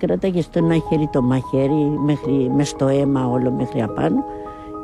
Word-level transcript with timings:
Κράταγε 0.00 0.42
στο 0.42 0.58
ένα 0.58 0.76
χέρι 0.88 1.08
το 1.12 1.22
μαχαίρι 1.22 1.98
μέχρι, 2.04 2.32
μες 2.32 2.68
στο 2.68 2.86
αίμα 2.86 3.26
όλο 3.26 3.50
μέχρι 3.50 3.82
απάνω 3.82 4.24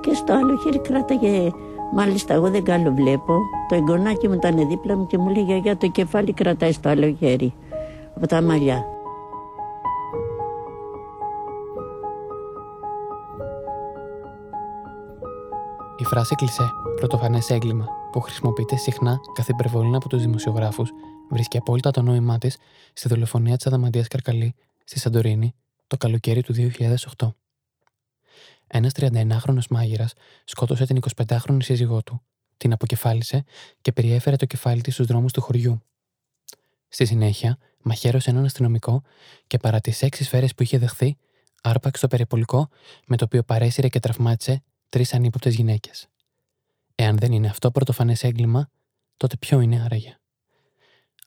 και 0.01 0.15
στο 0.15 0.33
άλλο 0.33 0.57
χέρι 0.63 0.79
κράταγε 0.79 1.51
Μάλιστα, 1.93 2.35
εγώ 2.35 2.51
δεν 2.51 2.65
καλό 2.65 2.93
βλέπω. 2.93 3.41
Το 3.69 3.75
εγγονάκι 3.75 4.29
μου 4.29 4.35
ήταν 4.35 4.69
δίπλα 4.69 4.97
μου 4.97 5.07
και 5.07 5.19
μου 5.19 5.29
λέει: 5.29 5.43
Γιαγιά, 5.43 5.77
το 5.77 5.89
κεφάλι 5.89 6.33
κρατάει 6.33 6.73
στο 6.73 6.89
άλλο 6.89 7.17
χέρι 7.19 7.55
από 8.17 8.27
τα 8.27 8.43
μαλλιά. 8.43 8.85
Η 15.99 16.05
φράση 16.05 16.35
κλισέ, 16.35 16.71
πρωτοφανές 16.97 17.51
έγκλημα, 17.51 17.85
που 18.13 18.21
χρησιμοποιείται 18.21 18.77
συχνά 18.77 19.21
καθ' 19.33 19.49
υπερβολή 19.49 19.97
από 19.97 20.09
τους 20.09 20.21
δημοσιογράφους, 20.21 20.91
βρίσκει 21.31 21.59
απόλυτα 21.59 21.91
το 21.91 22.03
νόημά 22.03 22.39
της 22.39 22.57
στη 22.93 23.09
δολοφονία 23.09 23.57
της 23.57 23.67
Αδαμαντίας 23.67 24.09
Καρκαλή 24.09 24.55
στη 24.89 24.99
Σαντορίνη 24.99 25.55
το 25.87 25.97
καλοκαίρι 25.97 26.43
του 26.43 26.55
2008. 27.17 27.33
Ένας 28.67 28.93
39χρονο 28.97 29.59
μάγειρας 29.71 30.13
σκότωσε 30.45 30.87
την 30.87 30.99
25χρονη 31.17 31.63
σύζυγό 31.63 32.03
του, 32.03 32.23
την 32.57 32.73
αποκεφάλισε 32.73 33.45
και 33.81 33.93
περιέφερε 33.93 34.37
το 34.37 34.47
κεφάλι 34.47 34.81
της 34.81 34.95
στους 34.95 35.07
δρόμους 35.07 35.33
του 35.33 35.41
χωριού. 35.41 35.83
Στη 36.89 37.05
συνέχεια, 37.05 37.59
μαχαίρωσε 37.83 38.31
έναν 38.31 38.45
αστυνομικό 38.45 39.03
και 39.47 39.59
παρά 39.59 39.81
τις 39.81 40.03
έξι 40.03 40.25
σφαίρες 40.25 40.55
που 40.55 40.63
είχε 40.63 40.79
δεχθεί, 40.79 41.17
άρπαξε 41.63 42.03
το 42.03 42.09
περιπολικό 42.09 42.69
με 43.07 43.17
το 43.17 43.25
οποίο 43.25 43.43
παρέσυρε 43.43 43.89
και 43.89 44.01
τραυμάτισε 44.01 44.63
τρεις 44.89 45.15
ανύποπτες 45.15 45.55
γυναίκες. 45.55 46.07
Εάν 46.95 47.19
δεν 47.19 47.33
είναι 47.33 47.49
αυτό 47.49 47.71
πρωτοφανές 47.71 48.25
έγκλημα, 48.25 48.71
τότε 49.17 49.37
ποιο 49.37 49.61
είναι 49.61 49.83
άραγε; 49.83 50.19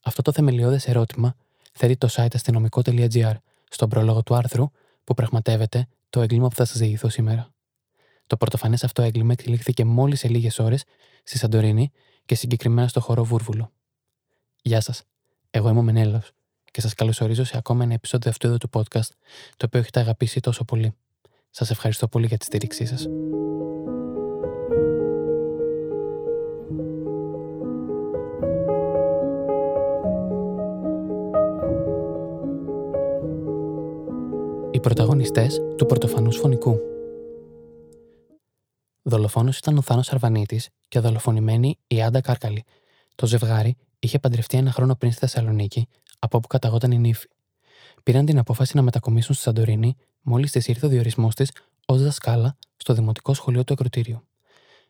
Αυτό 0.01 0.21
το 0.21 0.31
θεμελιώδες 0.31 0.87
ερώτημα 0.87 1.35
θέτει 1.73 1.97
το 1.97 2.07
site 2.11 2.33
αστυνομικό.gr 2.33 3.35
στον 3.69 3.89
πρόλογο 3.89 4.23
του 4.23 4.35
άρθρου 4.35 4.65
που 5.03 5.13
πραγματεύεται 5.13 5.87
το 6.09 6.21
έγκλημα 6.21 6.47
που 6.47 6.55
θα 6.55 6.65
σας 6.65 6.77
διηγηθώ 6.77 7.09
σήμερα. 7.09 7.49
Το 8.27 8.37
πρωτοφανέ 8.37 8.77
αυτό 8.83 9.01
έγκλημα 9.01 9.31
εξελίχθηκε 9.31 9.85
μόλις 9.85 10.19
σε 10.19 10.27
λίγες 10.27 10.59
ώρες 10.59 10.83
στη 11.23 11.37
Σαντορίνη 11.37 11.91
και 12.25 12.35
συγκεκριμένα 12.35 12.87
στο 12.87 12.99
χώρο 12.99 13.23
Βούρβουλο. 13.23 13.71
Γεια 14.61 14.81
σας. 14.81 15.03
Εγώ 15.49 15.69
είμαι 15.69 15.79
ο 15.79 15.81
Μενέλος 15.81 16.31
και 16.71 16.81
σας 16.81 16.93
καλωσορίζω 16.93 17.43
σε 17.43 17.57
ακόμα 17.57 17.83
ένα 17.83 17.93
επεισόδιο 17.93 18.29
αυτού 18.29 18.47
εδώ 18.47 18.57
του 18.57 18.69
podcast, 18.73 19.09
το 19.57 19.65
οποίο 19.65 19.79
έχετε 19.79 19.99
αγαπήσει 19.99 20.39
τόσο 20.39 20.63
πολύ. 20.63 20.93
Σας 21.49 21.69
ευχαριστώ 21.69 22.07
πολύ 22.07 22.25
για 22.25 22.37
τη 22.37 22.45
στήριξή 22.45 22.85
σας. 22.85 23.07
Πρωταγωνιστές 34.89 35.61
του 35.77 35.85
πρωτοφανούς 35.85 36.37
φωνικού. 36.37 36.79
Δολοφόνος 39.01 39.57
ήταν 39.57 39.77
ο 39.77 39.81
Θάνος 39.81 40.11
Αρβανίτης 40.11 40.69
και 40.87 40.99
δολοφονημένη 40.99 41.77
η 41.87 42.01
Άντα 42.01 42.21
Κάρκαλη. 42.21 42.63
Το 43.15 43.25
ζευγάρι 43.25 43.75
είχε 43.99 44.19
παντρευτεί 44.19 44.57
ένα 44.57 44.71
χρόνο 44.71 44.95
πριν 44.95 45.11
στη 45.11 45.19
Θεσσαλονίκη, 45.19 45.87
από 46.19 46.37
όπου 46.37 46.47
καταγόταν 46.47 46.91
η 46.91 46.97
νύφη. 46.97 47.27
Πήραν 48.03 48.25
την 48.25 48.37
απόφαση 48.37 48.75
να 48.75 48.81
μετακομίσουν 48.81 49.35
στη 49.35 49.43
Σαντορίνη 49.43 49.95
μόλις 50.21 50.51
της 50.51 50.67
ήρθε 50.67 50.85
ο 50.85 50.89
διορισμός 50.89 51.35
της 51.35 51.51
ως 51.85 52.03
δασκάλα 52.03 52.57
στο 52.77 52.93
Δημοτικό 52.93 53.33
Σχολείο 53.33 53.63
του 53.63 53.73
Εκροτήριου. 53.73 54.21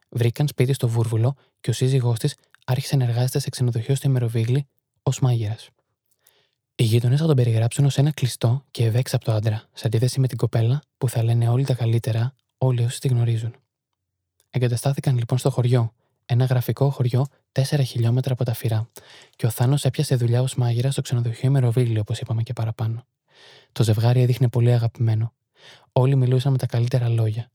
Βρήκαν 0.10 0.48
σπίτι 0.48 0.74
στο 0.74 0.88
Βούρβουλο 0.88 1.36
και 1.62 1.70
ο 1.70 1.74
σύζυγός 1.74 2.20
της 2.20 2.36
άρχισε 2.66 2.96
να 2.96 3.04
εργάζεται 3.04 3.40
σε 3.40 3.50
ξενοδοχείο 3.50 3.96
στο 3.96 4.10
Ημεροβίγλι 4.10 4.68
ως 5.04 5.20
μάγειρας. 5.20 5.70
Οι 6.80 6.84
γείτονε 6.84 7.18
θα 7.18 7.26
τον 7.26 7.36
περιγράψουν 7.36 7.86
ως 7.86 7.98
ένα 7.98 8.12
κλειστό 8.12 8.66
και 8.72 8.86
ευέξαπτο 8.86 9.32
άντρα, 9.32 9.64
σε 9.74 9.88
αντίθεση 9.88 10.20
με 10.20 10.28
την 10.28 10.38
κοπέλα 10.38 10.82
που 10.98 11.10
θα 11.10 11.24
λένε 11.24 11.50
όλοι 11.50 11.66
τα 11.66 11.74
καλύτερα, 11.74 12.34
όλοι 12.58 12.84
όσοι 12.84 13.00
τη 13.00 13.08
γνωρίζουν. 13.08 13.56
Εγκαταστάθηκαν 14.50 15.18
λοιπόν 15.18 15.38
στο 15.38 15.50
χωριό, 15.50 15.94
ένα 16.26 16.46
γραφικό 16.46 16.90
χωριό 16.90 17.28
4 17.52 17.62
χιλιόμετρα 17.86 18.34
από 18.34 18.44
τα 18.44 18.54
φυρά, 18.54 18.90
και 19.36 19.46
ο 19.46 19.50
Θάνος 19.50 19.86
έπιασε 19.86 20.16
δουλειά 20.16 20.42
ως 20.42 20.56
μάγειρας 20.56 20.92
στο 20.92 21.02
ξενοδοχείο 21.02 21.50
Ημεροβίγλι, 21.50 22.00
όπως 22.00 22.20
είπαμε 22.20 22.44
και 22.44 22.54
παραπάνω. 22.54 23.06
Το 23.72 23.84
ζευγάρι 23.84 24.22
έδειχνε 24.22 24.50
πολύ 24.50 24.72
αγαπημένο. 24.72 25.34
Όλοι 25.92 26.16
μιλούσαν 26.16 26.52
με 26.52 26.58
τα 26.58 26.66
καλύτερα 26.66 27.10
λόγια. 27.10 27.52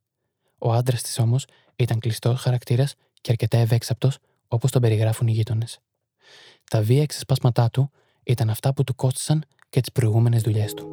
Ο 0.59 0.73
άντρας 0.73 1.03
της 1.03 1.19
όμως 1.19 1.47
ήταν 1.77 1.99
κλειστός 1.99 2.41
χαρακτήρας 2.41 2.95
και 3.21 3.31
αρκετά 3.31 3.59
ευέξαπτος, 3.59 4.19
όπως 4.49 4.71
τον 4.71 4.83
περιγράφουν 4.83 5.27
οι 5.27 5.33
γείτονες. 5.33 5.79
Τα 6.71 6.83
βία 6.83 7.03
εξεσπάσματά 7.03 7.71
του 7.71 7.91
ήταν 8.25 8.51
αυτά 8.51 8.75
που 8.75 8.85
του 8.85 8.95
κόστησαν 8.95 9.45
και 9.69 9.81
τις 9.81 9.93
προηγούμενες 9.93 10.43
δουλειές 10.43 10.75
του. 10.75 10.89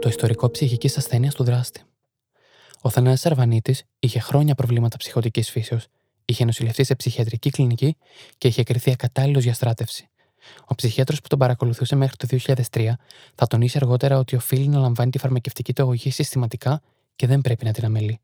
Το 0.00 0.10
ιστορικό 0.10 0.50
ψυχικής 0.50 0.96
ασθένειας 0.96 1.34
του 1.34 1.44
δράστη. 1.44 1.82
Ο 2.82 2.90
Θανάσης 2.90 3.26
Αρβανίτης 3.26 3.84
είχε 3.98 4.18
χρόνια 4.18 4.54
προβλήματα 4.54 4.96
ψυχοτικής 4.96 5.50
φύσεως, 5.50 5.86
είχε 6.24 6.44
νοσηλευτεί 6.44 6.84
σε 6.84 6.94
ψυχιατρική 6.94 7.50
κλινική 7.50 7.96
και 8.38 8.48
είχε 8.48 8.62
κρυθεί 8.62 8.90
ακατάλληλος 8.90 9.42
για 9.44 9.54
στράτευση. 9.54 10.08
Ο 10.64 10.74
ψυχίατρο 10.74 11.16
που 11.22 11.28
τον 11.28 11.38
παρακολουθούσε 11.38 11.96
μέχρι 11.96 12.16
το 12.16 12.38
2003 12.70 12.92
θα 13.34 13.46
τονίσει 13.46 13.76
αργότερα 13.76 14.18
ότι 14.18 14.36
οφείλει 14.36 14.68
να 14.68 14.78
λαμβάνει 14.78 15.10
τη 15.10 15.18
φαρμακευτική 15.18 15.72
του 15.72 15.82
αγωγή 15.82 16.10
συστηματικά 16.10 16.82
και 17.16 17.26
δεν 17.26 17.40
πρέπει 17.40 17.64
να 17.64 17.72
την 17.72 17.84
αμελεί. 17.84 18.20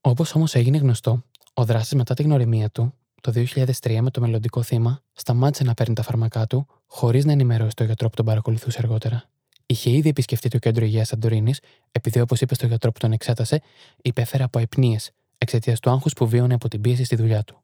Όπως 0.00 0.34
όμως 0.34 0.54
έγινε 0.54 0.78
γνωστό, 0.78 1.22
ο 1.54 1.64
δράστης 1.64 1.94
μετά 1.94 2.14
την 2.14 2.24
γνωριμία 2.24 2.70
του, 2.70 2.94
το 3.20 3.32
2003 3.54 3.98
με 4.00 4.10
το 4.10 4.20
μελλοντικό 4.20 4.62
θύμα, 4.62 5.02
σταμάτησε 5.12 5.64
να 5.64 5.74
παίρνει 5.74 5.94
τα 5.94 6.02
φάρμακά 6.02 6.46
του 6.46 6.66
χωρίς 6.86 7.24
να 7.24 7.32
ενημερώσει 7.32 7.74
το 7.74 7.84
γιατρό 7.84 8.08
που 8.08 8.16
τον 8.16 8.24
παρακολουθούσε 8.24 8.78
αργότερα. 8.82 9.24
Είχε 9.66 9.90
ήδη 9.90 10.08
επισκεφτεί 10.08 10.48
το 10.48 10.58
κέντρο 10.58 10.84
υγείας 10.84 11.08
Σαντορίνη, 11.08 11.54
επειδή 11.92 12.20
όπως 12.20 12.40
είπε 12.40 12.54
στο 12.54 12.66
γιατρό 12.66 12.92
που 12.92 12.98
τον 12.98 13.12
εξέτασε, 13.12 13.62
υπέφερε 14.02 14.42
από 14.42 14.58
υπνίε 14.58 14.98
εξαιτίας 15.38 15.80
του 15.80 15.90
άγχους 15.90 16.12
που 16.12 16.28
βίωνε 16.28 16.54
από 16.54 16.68
την 16.68 16.80
πίεση 16.80 17.04
στη 17.04 17.16
δουλειά 17.16 17.42
του. 17.42 17.60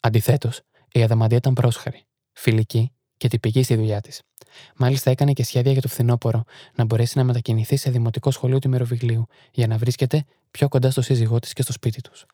Αντιθέτως, 0.00 0.60
η 0.92 1.02
Αδαμαντία 1.02 1.36
ήταν 1.36 1.52
πρόσχαρη, 1.52 2.06
φιλική 2.32 2.92
και 3.18 3.28
τυπική 3.28 3.62
στη 3.62 3.74
δουλειά 3.74 4.00
της. 4.00 4.22
Μάλιστα, 4.76 5.10
έκανε 5.10 5.32
και 5.32 5.44
σχέδια 5.44 5.72
για 5.72 5.80
το 5.80 5.88
φθινόπωρο 5.88 6.44
να 6.74 6.84
μπορέσει 6.84 7.18
να 7.18 7.24
μετακινηθεί 7.24 7.76
σε 7.76 7.90
δημοτικό 7.90 8.30
σχολείο 8.30 8.58
του 8.58 8.68
ημεροβιγλίου 8.68 9.26
για 9.52 9.66
να 9.66 9.76
βρίσκεται 9.76 10.24
πιο 10.50 10.68
κοντά 10.68 10.90
στο 10.90 11.02
σύζυγό 11.02 11.38
της 11.38 11.52
και 11.52 11.62
στο 11.62 11.72
σπίτι 11.72 12.00
τους. 12.00 12.26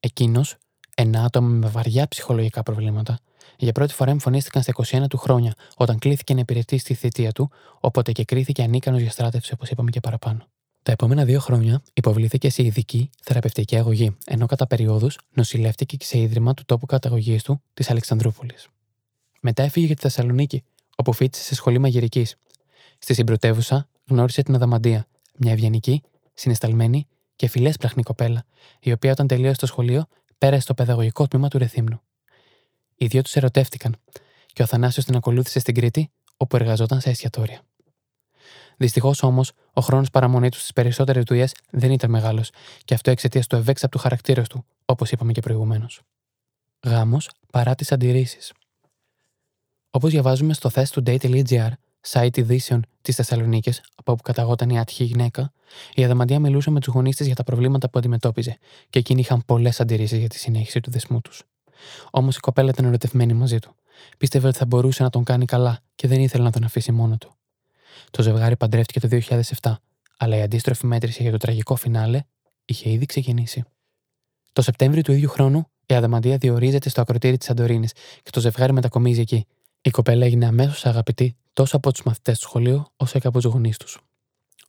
Εκείνος, 0.00 0.56
ένα 0.94 1.24
άτομο 1.24 1.48
με 1.48 1.68
βαριά 1.68 2.08
ψυχολογικά 2.08 2.62
προβλήματα, 2.62 3.18
για 3.56 3.72
πρώτη 3.72 3.92
φορά 3.94 4.10
εμφανίστηκαν 4.10 4.62
στα 4.62 4.72
21 5.02 5.06
του 5.08 5.16
χρόνια 5.16 5.54
όταν 5.76 5.98
κλήθηκε 5.98 6.34
να 6.34 6.40
υπηρετήσει 6.40 6.84
τη 6.84 6.94
θητεία 6.94 7.32
του, 7.32 7.50
οπότε 7.80 8.12
και 8.12 8.24
κρίθηκε 8.24 8.62
ανίκανος 8.62 9.00
για 9.00 9.10
στράτευση, 9.10 9.52
όπως 9.52 9.70
είπαμε 9.70 9.90
και 9.90 10.00
παραπάνω. 10.00 10.46
Τα 10.82 10.92
επόμενα 10.92 11.24
δύο 11.24 11.40
χρόνια 11.40 11.82
υποβλήθηκε 11.94 12.50
σε 12.50 12.62
ειδική 12.62 13.10
θεραπευτική 13.22 13.76
αγωγή, 13.76 14.16
ενώ 14.26 14.46
κατά 14.46 14.66
περιόδους 14.66 15.18
νοσηλεύτηκε 15.32 15.96
και 15.96 16.04
σε 16.04 16.18
ίδρυμα 16.18 16.54
του 16.54 16.64
τόπου 16.64 16.86
καταγωγής 16.86 17.42
του 17.42 17.62
της 17.74 17.90
Αλεξανδρούπολης. 17.90 18.68
Μετά 19.44 19.62
έφυγε 19.62 19.86
για 19.86 19.94
τη 19.94 20.02
Θεσσαλονίκη, 20.02 20.64
όπου 20.96 21.12
φίτησε 21.12 21.44
σε 21.44 21.54
σχολή 21.54 21.78
μαγειρικής. 21.78 22.36
Στη 22.98 23.14
συμπρωτεύουσα 23.14 23.88
γνώρισε 24.08 24.42
την 24.42 24.54
Αδαμαντία, 24.54 25.06
μια 25.38 25.52
ευγενική, 25.52 26.02
συνεσταλμένη 26.34 27.06
και 27.36 27.48
φιλέσπραχνη 27.48 28.02
κοπέλα, 28.02 28.44
η 28.80 28.92
οποία 28.92 29.10
όταν 29.10 29.26
τελείωσε 29.26 29.58
το 29.58 29.66
σχολείο 29.66 30.06
πέρασε 30.38 30.62
στο 30.62 30.74
παιδαγωγικό 30.74 31.28
τμήμα 31.28 31.48
του 31.48 31.58
Ρεθύμνου. 31.58 32.00
Οι 32.96 33.06
δύο 33.06 33.22
τους 33.22 33.36
ερωτεύτηκαν 33.36 33.96
και 34.52 34.62
ο 34.62 34.66
Θανάσιο 34.66 35.02
την 35.02 35.16
ακολούθησε 35.16 35.58
στην 35.58 35.74
Κρήτη, 35.74 36.10
όπου 36.36 36.56
εργαζόταν 36.56 37.00
σε 37.00 37.10
εστιατόρια. 37.10 37.60
Δυστυχώς 38.76 39.22
όμως, 39.22 39.52
ο 39.72 39.80
χρόνος 39.80 40.10
παραμονή 40.10 40.48
του 40.48 40.58
στις 40.58 40.72
περισσότερες 40.72 41.22
δουλειέ 41.24 41.46
δεν 41.70 41.90
ήταν 41.90 42.10
μεγάλος, 42.10 42.50
και 42.84 42.94
αυτό 42.94 43.10
εξαιτίας 43.10 43.46
του 43.46 43.56
ευέξαπτου 43.56 43.98
χαρακτήρας 43.98 44.48
του, 44.48 44.64
όπως 44.84 45.10
είπαμε 45.10 45.32
και 45.32 45.40
προηγουμένως. 45.40 46.00
Γάμος 46.86 47.30
παρά 47.52 47.74
τις 47.74 47.92
αντιρρήσεις. 47.92 48.52
Όπως 49.94 50.10
διαβάζουμε 50.10 50.54
στο 50.54 50.70
thesstoday.gr, 50.74 51.70
site 52.08 52.36
ειδήσεων 52.36 52.86
της 53.02 53.14
Θεσσαλονίκης, 53.14 53.82
από 53.94 54.12
όπου 54.12 54.22
καταγόταν 54.22 54.70
η 54.70 54.78
άτυχη 54.78 55.04
γυναίκα, 55.04 55.52
η 55.94 56.04
Αδαμαντία 56.04 56.40
μιλούσε 56.40 56.70
με 56.70 56.80
τους 56.80 56.94
γονείς 56.94 57.16
της 57.16 57.26
για 57.26 57.34
τα 57.34 57.44
προβλήματα 57.44 57.90
που 57.90 57.98
αντιμετώπιζε, 57.98 58.58
και 58.90 58.98
εκείνοι 58.98 59.20
είχαν 59.20 59.42
πολλές 59.46 59.80
αντιρρήσεις 59.80 60.18
για 60.18 60.28
τη 60.28 60.38
συνέχιση 60.38 60.80
του 60.80 60.90
δεσμού 60.90 61.20
τους. 61.20 61.42
Όμως 62.10 62.36
η 62.36 62.40
κοπέλα 62.40 62.70
ήταν 62.70 62.84
ερωτευμένη 62.84 63.32
μαζί 63.32 63.58
του. 63.58 63.74
Πίστευε 64.18 64.48
ότι 64.48 64.56
θα 64.56 64.66
μπορούσε 64.66 65.02
να 65.02 65.10
τον 65.10 65.24
κάνει 65.24 65.44
καλά 65.44 65.80
και 65.94 66.08
δεν 66.08 66.20
ήθελε 66.20 66.44
να 66.44 66.50
τον 66.50 66.64
αφήσει 66.64 66.92
μόνο 66.92 67.16
του. 67.18 67.34
Το 68.10 68.22
ζευγάρι 68.22 68.56
παντρεύτηκε 68.56 69.00
το 69.00 69.08
2007, 69.60 69.74
αλλά 70.18 70.36
η 70.36 70.42
αντίστροφη 70.42 70.86
μέτρηση 70.86 71.22
για 71.22 71.30
το 71.30 71.36
τραγικό 71.36 71.76
φινάλε 71.76 72.22
είχε 72.64 72.90
ήδη 72.90 73.06
ξεκινήσει. 73.06 73.64
Το 74.52 74.62
Σεπτέμβριο 74.62 75.02
του 75.02 75.12
ίδιου 75.12 75.28
χρόνου, 75.28 75.66
η 75.86 75.94
Αδαμαντία 75.94 76.36
διορίζεται 76.36 76.88
στο 76.88 77.00
ακροτήρι 77.00 77.36
της 77.36 77.46
Σαντορίνη 77.46 77.88
και 78.22 78.30
το 78.30 78.40
ζευγάρι 78.40 78.72
μετακομίζει 78.72 79.20
εκεί. 79.20 79.46
Η 79.82 79.90
κοπέλα 79.90 80.24
έγινε 80.24 80.46
αμέσως 80.46 80.86
αγαπητή 80.86 81.36
τόσο 81.52 81.76
από 81.76 81.92
τους 81.92 82.02
μαθητές 82.02 82.38
του 82.38 82.44
σχολείου 82.44 82.84
όσο 82.96 83.18
και 83.18 83.26
από 83.26 83.40
τους 83.40 83.52
γονείς 83.52 83.76
τους. 83.76 84.00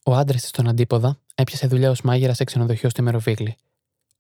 Ο 0.04 0.16
άντρας 0.16 0.42
της 0.42 0.50
στον 0.50 0.68
αντίποδα 0.68 1.20
έπιασε 1.36 1.68
δουλειά 1.68 1.90
ως 1.90 2.02
μάγειρας 2.02 2.36
σε 2.38 2.44
ξενοδοχείο 2.44 2.90
στη 2.90 3.02
Μεροβίγλη. 3.02 3.56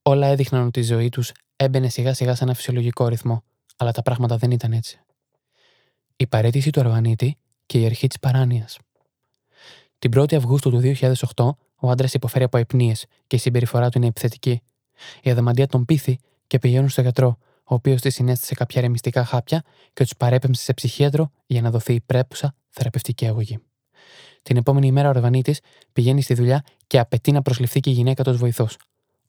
Όλα 0.01 0.27
έδειχναν 0.27 0.65
ότι 0.65 0.79
η 0.79 0.83
ζωή 0.83 1.09
τους 1.09 1.31
έμπαινε 1.55 1.89
σιγά 1.89 2.13
σιγά 2.13 2.35
σε 2.35 2.43
ένα 2.43 2.53
φυσιολογικό 2.53 3.07
ρυθμό, 3.07 3.43
αλλά 3.77 3.91
τα 3.91 4.01
πράγματα 4.01 4.37
δεν 4.37 4.51
ήταν 4.51 4.73
έτσι. 4.73 4.99
Η 6.15 6.27
παρέτηση 6.27 6.69
του 6.69 6.79
Αρβανίτη 6.79 7.37
και 7.65 7.79
η 7.79 7.85
αρχή 7.85 8.07
της 8.07 8.19
παράνοιας. 8.19 8.77
Την 9.99 10.11
1η 10.15 10.35
Αυγούστου 10.35 10.69
του 10.69 10.81
2008, 11.35 11.49
ο 11.75 11.89
άντρας 11.89 12.13
υποφέρει 12.13 12.43
από 12.43 12.57
υπνίε 12.57 12.93
και 13.27 13.35
η 13.35 13.39
συμπεριφορά 13.39 13.89
του 13.89 13.97
είναι 13.97 14.07
επιθετική. 14.07 14.61
Η 15.21 15.29
αδαμαντία 15.29 15.67
τον 15.67 15.85
πείθει 15.85 16.19
και 16.47 16.59
πηγαίνουν 16.59 16.89
στο 16.89 17.01
γιατρό, 17.01 17.37
ο 17.63 17.73
οποίος 17.73 18.01
τη 18.01 18.09
συνέστησε 18.09 18.53
κάποια 18.55 18.81
ρεμιστικά 18.81 19.25
χάπια 19.25 19.63
και 19.93 20.03
τους 20.03 20.15
παρέπεμψε 20.17 20.63
σε 20.63 20.73
ψυχίατρο 20.73 21.31
για 21.45 21.61
να 21.61 21.71
δοθεί 21.71 21.93
η 21.93 22.01
πρέπουσα 22.01 22.55
θεραπευτική 22.69 23.27
αγωγή. 23.27 23.59
Την 24.43 24.57
επόμενη 24.57 24.87
ημέρα 24.87 25.07
ο 25.07 25.09
Αρβανίτη 25.09 25.55
πηγαίνει 25.93 26.21
στη 26.21 26.33
δουλειά 26.33 26.63
και 26.87 26.99
απαιτεί 26.99 27.31
να 27.31 27.41
προσληφθεί 27.41 27.79
και 27.79 27.89
η 27.89 27.93
γυναίκα 27.93 28.23
του 28.23 28.37
βοηθός. 28.37 28.77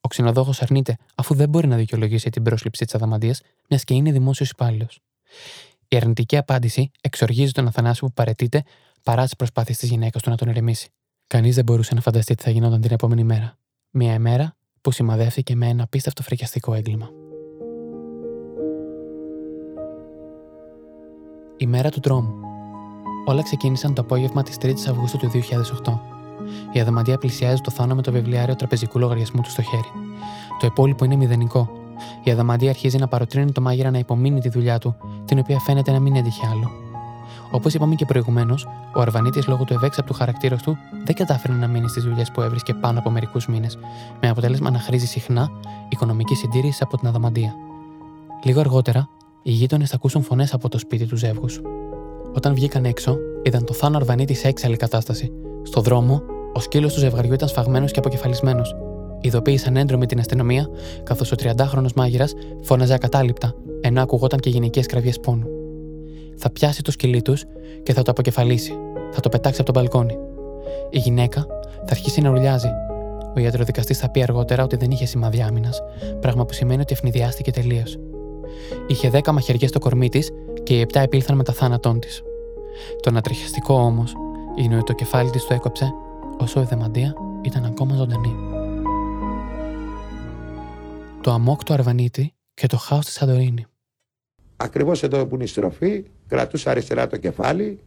Ο 0.00 0.08
ξενοδόχος 0.08 0.62
αρνείται, 0.62 0.96
αφού 1.14 1.34
δεν 1.34 1.48
μπορεί 1.48 1.66
να 1.66 1.76
δικαιολογήσει 1.76 2.30
την 2.30 2.42
πρόσληψη 2.42 2.84
της 2.84 2.94
αδαμαντίας, 2.94 3.40
μιας 3.68 3.84
και 3.84 3.94
είναι 3.94 4.12
δημόσιος 4.12 4.50
υπάλληλος. 4.50 5.00
Η 5.88 5.96
αρνητική 5.96 6.36
απάντηση 6.36 6.90
εξοργίζει 7.00 7.52
τον 7.52 7.66
Αθανάσιο 7.66 8.06
που 8.06 8.12
παρετείται 8.12 8.62
παρά 9.02 9.24
τις 9.24 9.36
προσπάθειες 9.36 9.78
της 9.78 9.88
γυναίκας 9.88 10.22
του 10.22 10.30
να 10.30 10.36
τον 10.36 10.48
ηρεμήσει. 10.48 10.88
Κανείς 11.26 11.54
δεν 11.54 11.64
μπορούσε 11.64 11.94
να 11.94 12.00
φανταστεί 12.00 12.34
τι 12.34 12.42
θα 12.42 12.50
γινόταν 12.50 12.80
την 12.80 12.92
επόμενη 12.92 13.24
μέρα. 13.24 13.58
Μια 13.90 14.14
ημέρα 14.14 14.56
που 14.80 14.90
σημαδεύτηκε 14.90 15.56
με 15.56 15.68
ένα 15.68 15.82
απίστευτο 15.82 16.22
φρικιαστικό 16.22 16.74
έγκλημα. 16.74 17.23
Η 21.56 21.66
μέρα 21.66 21.90
του 21.90 22.00
τρόμου. 22.00 22.34
Όλα 23.24 23.42
ξεκίνησαν 23.42 23.94
το 23.94 24.02
απόγευμα 24.02 24.42
της 24.42 24.56
3η 24.62 24.74
Αυγούστου 24.88 25.18
του 25.18 25.30
2008. 25.84 25.98
Η 26.72 26.80
Αδαμαντία 26.80 27.18
πλησιάζει 27.18 27.60
το 27.60 27.70
θάνατο 27.70 27.94
με 27.94 28.02
το 28.02 28.12
βιβλιάριο 28.12 28.56
τραπεζικού 28.56 28.98
λογαριασμού 28.98 29.40
του 29.40 29.50
στο 29.50 29.62
χέρι. 29.62 29.90
Το 30.60 30.66
υπόλοιπο 30.66 31.04
είναι 31.04 31.16
μηδενικό. 31.16 31.70
Η 32.22 32.30
Αδαμαντία 32.30 32.70
αρχίζει 32.70 32.98
να 32.98 33.08
παροτρύνει 33.08 33.52
το 33.52 33.60
μάγειρα 33.60 33.90
να 33.90 33.98
υπομείνει 33.98 34.40
τη 34.40 34.48
δουλειά 34.48 34.78
του, 34.78 34.96
την 35.24 35.38
οποία 35.38 35.58
φαίνεται 35.58 35.92
να 35.92 36.00
μην 36.00 36.16
έτυχε 36.16 36.46
άλλο. 36.46 36.70
Όπως 37.50 37.74
είπαμε 37.74 37.94
και 37.94 38.04
προηγουμένως, 38.04 38.68
ο 38.94 39.00
Αρβανίτης 39.00 39.46
λόγω 39.46 39.64
του 39.64 39.74
ευέξαπτου 39.74 40.14
χαρακτήρα 40.14 40.56
του 40.56 40.78
δεν 41.04 41.14
κατάφερε 41.14 41.52
να 41.52 41.66
μείνει 41.66 41.88
στις 41.88 42.04
δουλειές 42.04 42.30
που 42.30 42.40
έβρισκε 42.40 42.74
πάνω 42.74 42.98
από 42.98 43.10
μερικούς 43.10 43.46
μήνες, 43.46 43.78
με 44.20 44.28
αποτέλεσμα 44.28 44.70
να 44.70 44.78
χρήζει 44.78 45.06
συχνά 45.06 45.50
οικονομικής 45.88 46.38
συντήρησης 46.38 46.82
από 46.82 46.96
την 46.98 47.08
Αδαμαντία. 47.08 47.54
Λίγο 48.42 48.60
αργότερα, 48.60 49.08
οι 49.46 49.50
γείτονες 49.50 49.88
θα 49.88 49.94
ακούσουν 49.96 50.22
φωνές 50.22 50.54
από 50.54 50.68
το 50.68 50.78
σπίτι 50.78 51.06
τους 51.06 51.18
ζεύγου. 51.18 51.46
Όταν 52.34 52.54
βγήκαν 52.54 52.84
έξω, 52.84 53.16
είδαν 53.42 53.64
το 53.64 53.72
Θάνο 53.72 53.96
Αρβανίτη 53.96 54.34
σε 54.34 54.48
έξαλλη 54.48 54.76
κατάσταση. 54.76 55.32
Στο 55.62 55.80
δρόμο, 55.80 56.22
ο 56.52 56.60
σκύλος 56.60 56.94
του 56.94 56.98
ζευγαριού 56.98 57.32
ήταν 57.32 57.48
σφαγμένος 57.48 57.90
και 57.90 57.98
αποκεφαλισμένος. 57.98 58.76
Ειδοποίησαν 59.20 59.76
έντρομη 59.76 60.06
την 60.06 60.18
αστυνομία, 60.18 60.68
καθώς 61.02 61.32
ο 61.32 61.34
30χρονο 61.42 61.92
μάγειρας 61.94 62.32
φώναζε 62.62 62.94
ακατάληπτα, 62.94 63.54
ενώ 63.80 64.02
ακουγόταν 64.02 64.38
και 64.38 64.50
γυναικείε 64.50 64.82
κραυγές 64.82 65.20
πόνου. 65.20 65.46
Θα 66.36 66.50
πιάσει 66.50 66.82
το 66.82 66.90
σκυλί 66.90 67.22
τους 67.22 67.44
και 67.82 67.92
θα 67.92 68.02
το 68.02 68.10
αποκεφαλίσει. 68.10 68.72
Θα 69.12 69.20
το 69.20 69.28
πετάξει 69.28 69.60
από 69.60 69.72
τον 69.72 69.82
μπαλκόνι. 69.82 70.16
Η 70.90 70.98
γυναίκα 70.98 71.46
θα 71.76 71.90
αρχίσει 71.90 72.20
να 72.20 72.30
ρουλιάζει. 72.30 72.70
Ο 73.36 73.40
ιατροδικαστής 73.40 73.98
θα 73.98 74.10
πει 74.10 74.22
αργότερα 74.22 74.62
ότι 74.62 74.76
δεν 74.76 74.90
είχε 74.90 75.06
σημάδια 75.06 75.46
άμυνας, 75.46 75.82
πράγμα 76.20 76.44
που 76.46 76.52
σημαίνει 76.52 76.80
ότι 76.80 76.92
ευνηδιάστηκε 76.92 77.50
τελείως. 77.50 77.98
Είχε 78.86 79.10
δέκα 79.10 79.32
μαχαιριές 79.32 79.70
στο 79.70 79.78
κορμί 79.78 80.08
της 80.08 80.30
και 80.62 80.74
οι 80.74 80.80
επτά 80.80 81.00
επήλθαν 81.00 81.36
με 81.36 81.42
τα 81.42 81.52
θάνατόν 81.52 82.00
της. 82.00 82.22
Το 83.00 83.10
ανατριχιαστικό 83.10 83.74
όμως 83.74 84.14
είναι 84.56 84.74
ότι 84.74 84.84
το 84.84 84.92
κεφάλι 84.92 85.30
της 85.30 85.46
το 85.46 85.54
έκοψε 85.54 85.92
όσο 86.38 86.60
η 86.60 86.64
δεμαντία 86.64 87.14
ήταν 87.42 87.64
ακόμα 87.64 87.94
ζωντανή. 87.94 88.34
Το 91.20 91.30
αμόκ 91.30 91.64
του 91.64 91.72
Αρβανίτη 91.72 92.34
και 92.54 92.66
το 92.66 92.76
χάος 92.76 93.04
της 93.04 93.14
Σαντορίνη. 93.14 93.66
Ακριβώς 94.56 95.02
εδώ 95.02 95.26
που 95.26 95.34
είναι 95.34 95.44
η 95.44 95.46
στροφή, 95.46 96.04
κρατούσε 96.28 96.70
αριστερά 96.70 97.06
το 97.06 97.16
κεφάλι, 97.16 97.78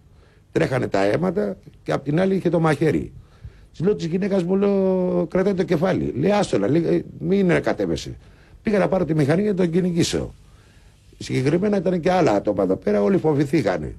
τρέχανε 0.52 0.88
τα 0.88 1.04
αίματα 1.04 1.58
και 1.84 1.92
απ' 1.92 2.04
την 2.04 2.19
άλλη 2.19 2.36
είχε 2.36 2.50
το 2.50 2.60
μαχαίρι. 2.60 3.14
Της 3.72 3.80
λέω 3.80 3.96
της 3.96 4.06
γυναίκας 4.06 4.44
μου, 4.44 4.56
λέω, 4.56 5.25
κρατάει 5.30 5.54
το 5.54 5.64
κεφάλι. 5.64 6.14
Λέει, 6.18 6.31
άστολα, 6.31 6.69
λέει, 6.69 7.06
μην 7.19 7.62
κατέβεσαι. 7.62 8.18
Πήγα 8.62 8.80
να 8.80 8.88
πάρω 8.88 9.06
τη 9.06 9.16
μηχανή 9.16 9.42
για 9.42 9.52
να 9.52 9.58
τον 9.58 9.69
κυνηγήσω. 9.69 10.34
Συγκεκριμένα 11.18 11.78
ήταν 11.78 12.00
και 12.02 12.12
άλλα 12.12 12.31
άτομα 12.31 12.64
εδώ 12.64 12.75
πέρα, 12.75 13.02
όλοι 13.02 13.18
φοβηθήκανε. 13.18 13.96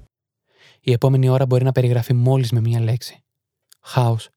Η 0.80 0.92
επόμενη 0.92 1.28
ώρα 1.28 1.46
μπορεί 1.46 1.64
να 1.64 1.72
περιγραφεί 1.72 2.12
μόλις 2.12 2.52
με 2.52 2.60
μία 2.60 2.80
λέξη. 2.80 3.22
Χάος. 3.80 4.28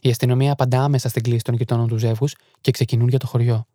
Η 0.00 0.10
αστυνομία 0.10 0.52
απαντά 0.52 0.82
άμεσα 0.82 1.08
στην 1.08 1.22
κλίση 1.22 1.42
των 1.42 1.54
γειτόνων 1.54 1.88
του 1.88 1.96
ζεύγους 1.96 2.34
και 2.60 2.70
ξεκινούν 2.70 3.08
για 3.08 3.18
το 3.18 3.26
χωριό. 3.26 3.66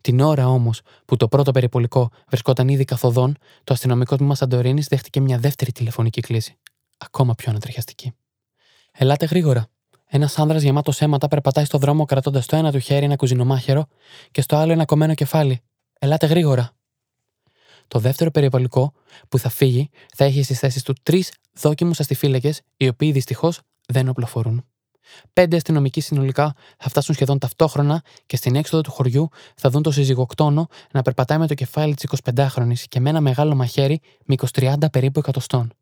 Την 0.00 0.20
ώρα 0.20 0.48
όμως 0.48 0.80
που 1.04 1.16
το 1.16 1.28
πρώτο 1.28 1.50
περιπολικό 1.52 2.10
βρισκόταν 2.28 2.68
ήδη 2.68 2.84
καθοδόν, 2.84 3.36
το 3.64 3.72
αστυνομικό 3.72 4.16
τμήμα 4.16 4.34
Σαντορίνη 4.34 4.82
δέχτηκε 4.88 5.20
μια 5.20 5.38
δεύτερη 5.38 5.72
τηλεφωνική 5.72 6.20
κλίση. 6.20 6.58
Ακόμα 6.98 7.34
πιο 7.34 7.50
ανατριχιαστική. 7.50 8.12
Ελάτε 8.92 9.26
γρήγορα. 9.26 9.66
Ένας 10.06 10.38
άνδρας 10.38 10.62
γεμάτο 10.62 10.92
αίματα 10.98 11.28
περπατάει 11.28 11.64
στο 11.64 11.78
δρόμο 11.78 12.04
κρατώντας 12.04 12.46
το 12.46 12.56
ένα 12.56 12.72
του 12.72 12.78
χέρι 12.78 13.04
ένα 13.04 13.16
κουζινομάχαιρο 13.16 13.86
και 14.30 14.40
στο 14.40 14.56
άλλο 14.56 14.72
ένα 14.72 14.84
κομμένο 14.84 15.14
κεφάλι. 15.14 15.60
Ελάτε 15.98 16.26
γρήγορα. 16.26 16.72
Το 17.88 17.98
δεύτερο 17.98 18.30
περιβαλλικό 18.30 18.92
που 19.28 19.38
θα 19.38 19.48
φύγει 19.48 19.90
θα 20.14 20.24
έχει 20.24 20.42
στις 20.42 20.58
θέσεις 20.58 20.82
του 20.82 20.94
τρεις 21.02 21.32
δόκιμους 21.52 22.00
αστιφύλακες, 22.00 22.60
οι 22.76 22.88
οποίοι 22.88 23.12
δυστυχώς 23.12 23.60
δεν 23.86 24.08
οπλοφορούν. 24.08 24.64
Πέντε 25.32 25.56
αστυνομικοί 25.56 26.00
συνολικά 26.00 26.54
θα 26.78 26.88
φτάσουν 26.88 27.14
σχεδόν 27.14 27.38
ταυτόχρονα 27.38 28.02
και 28.26 28.36
στην 28.36 28.56
έξοδο 28.56 28.82
του 28.82 28.90
χωριού 28.90 29.28
θα 29.56 29.70
δουν 29.70 29.82
το 29.82 29.90
συζυγοκτόνο 29.90 30.66
να 30.92 31.02
περπατάει 31.02 31.38
με 31.38 31.46
το 31.46 31.54
κεφάλι 31.54 31.94
της 31.94 32.20
25χρονη 32.34 32.72
και 32.88 33.00
με 33.00 33.10
ένα 33.10 33.20
μεγάλο 33.20 33.54
μαχαίρι 33.54 34.00
με 34.24 34.34
20-30 34.54 34.74
περίπου 34.92 35.18
εκατοστών. 35.18 35.72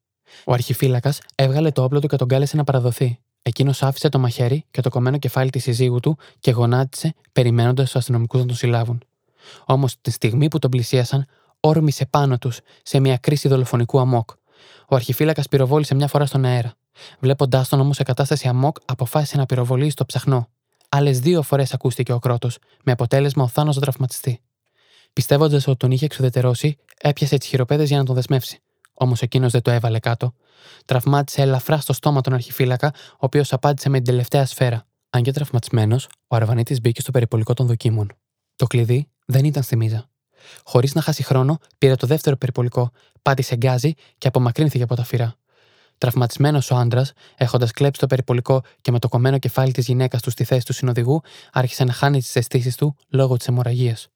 Ο 0.45 0.53
αρχιφύλακας 0.53 1.19
έβγαλε 1.35 1.71
το 1.71 1.83
όπλο 1.83 2.01
του 2.01 2.07
και 2.07 2.17
τον 2.17 2.29
κάλεσε 2.29 2.57
να 2.57 2.65
παραδοθεί. 2.65 3.19
Εκείνος 3.43 3.83
άφησε 3.83 4.09
το 4.09 4.19
μαχαίρι 4.19 4.65
και 4.71 4.81
το 4.81 4.89
κομμένο 4.89 5.19
κεφάλι 5.19 5.51
της 5.51 5.63
συζύγου 5.63 6.01
του 6.01 6.19
και 6.39 6.51
γονάτισε, 6.51 7.15
περιμένοντας 7.33 7.85
τους 7.85 7.97
αστυνομικούς 7.97 8.41
να 8.41 8.47
τον 8.47 8.57
συλλάβουν. 8.57 9.03
Όμως, 9.65 10.01
τη 10.01 10.11
στιγμή 10.11 10.49
που 10.49 10.59
τον 10.59 10.71
πλησίασαν, 10.71 11.27
όρμησε 11.61 12.07
πάνω 12.07 12.39
τους 12.39 12.61
σε 12.83 13.01
μια 13.01 13.17
κρίση 13.17 13.49
δολοφονικού 13.49 14.01
αμόκ. 14.01 14.31
Ο 14.89 14.95
αρχιφύλακας 14.95 15.49
πυροβόλησε 15.49 15.95
μια 15.95 16.09
φορά 16.09 16.27
στον 16.27 16.45
αέρα. 16.45 16.75
Βλέποντάς 17.19 17.69
τον 17.69 17.81
όμως 17.81 17.97
σε 17.97 18.03
κατάσταση 18.03 18.49
αμόκ, 18.49 18.77
αποφάσισε 18.85 19.37
να 19.37 19.47
πυροβολήσει 19.47 19.97
το 19.97 20.05
ψαχνό. 20.05 20.49
Άλλες 20.89 21.21
δύο 21.21 21.43
φορές 21.43 21.73
ακούστηκε 21.73 22.13
ο 22.13 22.19
κρότος, 22.19 22.59
με 22.85 22.93
αποτέλεσμα 22.93 23.43
ο 23.43 23.49
Θάνος 23.49 23.75
να 23.75 23.81
τραυματιστεί. 23.81 24.41
Πιστεύοντας 25.13 25.67
ότι 25.67 25.77
τον 25.77 25.91
είχε 25.91 26.05
εξουδετερώσει, 26.05 26.77
έπιασε 27.01 27.37
τις 27.39 27.49
χειροπέδες 27.49 27.89
για 27.89 27.99
να 27.99 28.05
τον 28.05 28.15
δεσμεύσει. 28.15 28.61
Όμως 28.95 29.23
εκείνος 29.23 29.53
δεν 29.53 29.63
το 29.63 29.71
έβαλε 29.71 29.99
κάτω. 29.99 30.35
Τραυμάτισε 30.85 31.43
ελαφρά 31.43 31.79
στο 31.79 31.93
στόμα 31.93 32.21
τον 32.21 32.33
αρχιφύλακα, 32.33 32.93
ο 33.13 33.19
οποίος 33.19 33.53
απάντησε 33.53 33.89
με 33.89 33.97
την 33.97 34.07
τελευταία 34.07 34.47
σφαίρα. 34.47 34.87
Αν 35.11 35.23
και 35.23 35.33
τραυματισμένος, 35.33 36.09
ο 36.27 36.37
Αρβανίτης 36.37 36.81
μπήκε 36.81 37.01
στο 37.01 37.11
περιπολικό 37.11 37.55
των 37.55 37.67
δοκίμων. 37.67 38.13
Το 38.57 38.67
κλειδί 38.67 39.09
δεν 39.27 39.45
ήταν 39.45 39.63
στη 39.63 39.77
μίζα. 39.77 40.09
Χωρίς 40.65 40.95
να 40.95 41.01
χάσει 41.01 41.23
χρόνο, 41.23 41.59
πήρε 41.79 41.95
το 41.95 42.07
δεύτερο 42.07 42.37
περιπολικό, 42.37 42.91
πάτησε 43.23 43.57
γκάζι 43.57 43.95
και 44.19 44.29
απομακρύνθηκε 44.29 44.83
από 44.83 44.95
τα 44.95 45.05
φυρά. 45.05 45.35
Τραυματισμένος 45.99 46.71
ο 46.71 46.77
άντρας, 46.77 47.13
έχοντας 47.37 47.71
κλέψει 47.71 48.01
το 48.01 48.07
περιπολικό 48.07 48.63
και 48.81 48.91
με 48.91 48.99
το 48.99 49.09
κομμένο 49.09 49.39
κεφάλι 49.39 49.73
της 49.73 49.87
γυναίκας 49.87 50.23
του 50.23 50.31
στη 50.31 50.45
θέση 50.45 50.67
του 50.67 50.73
συνοδηγού, 50.73 51.23
άρχισε 51.53 51.85
να 51.85 51.93
χάνει 51.93 52.19
τις 52.19 52.37
αισθήσεις 52.37 52.77
του 52.77 52.97
λόγω 53.09 53.37
της 53.37 53.47
αιμορραγίας. 53.47 54.09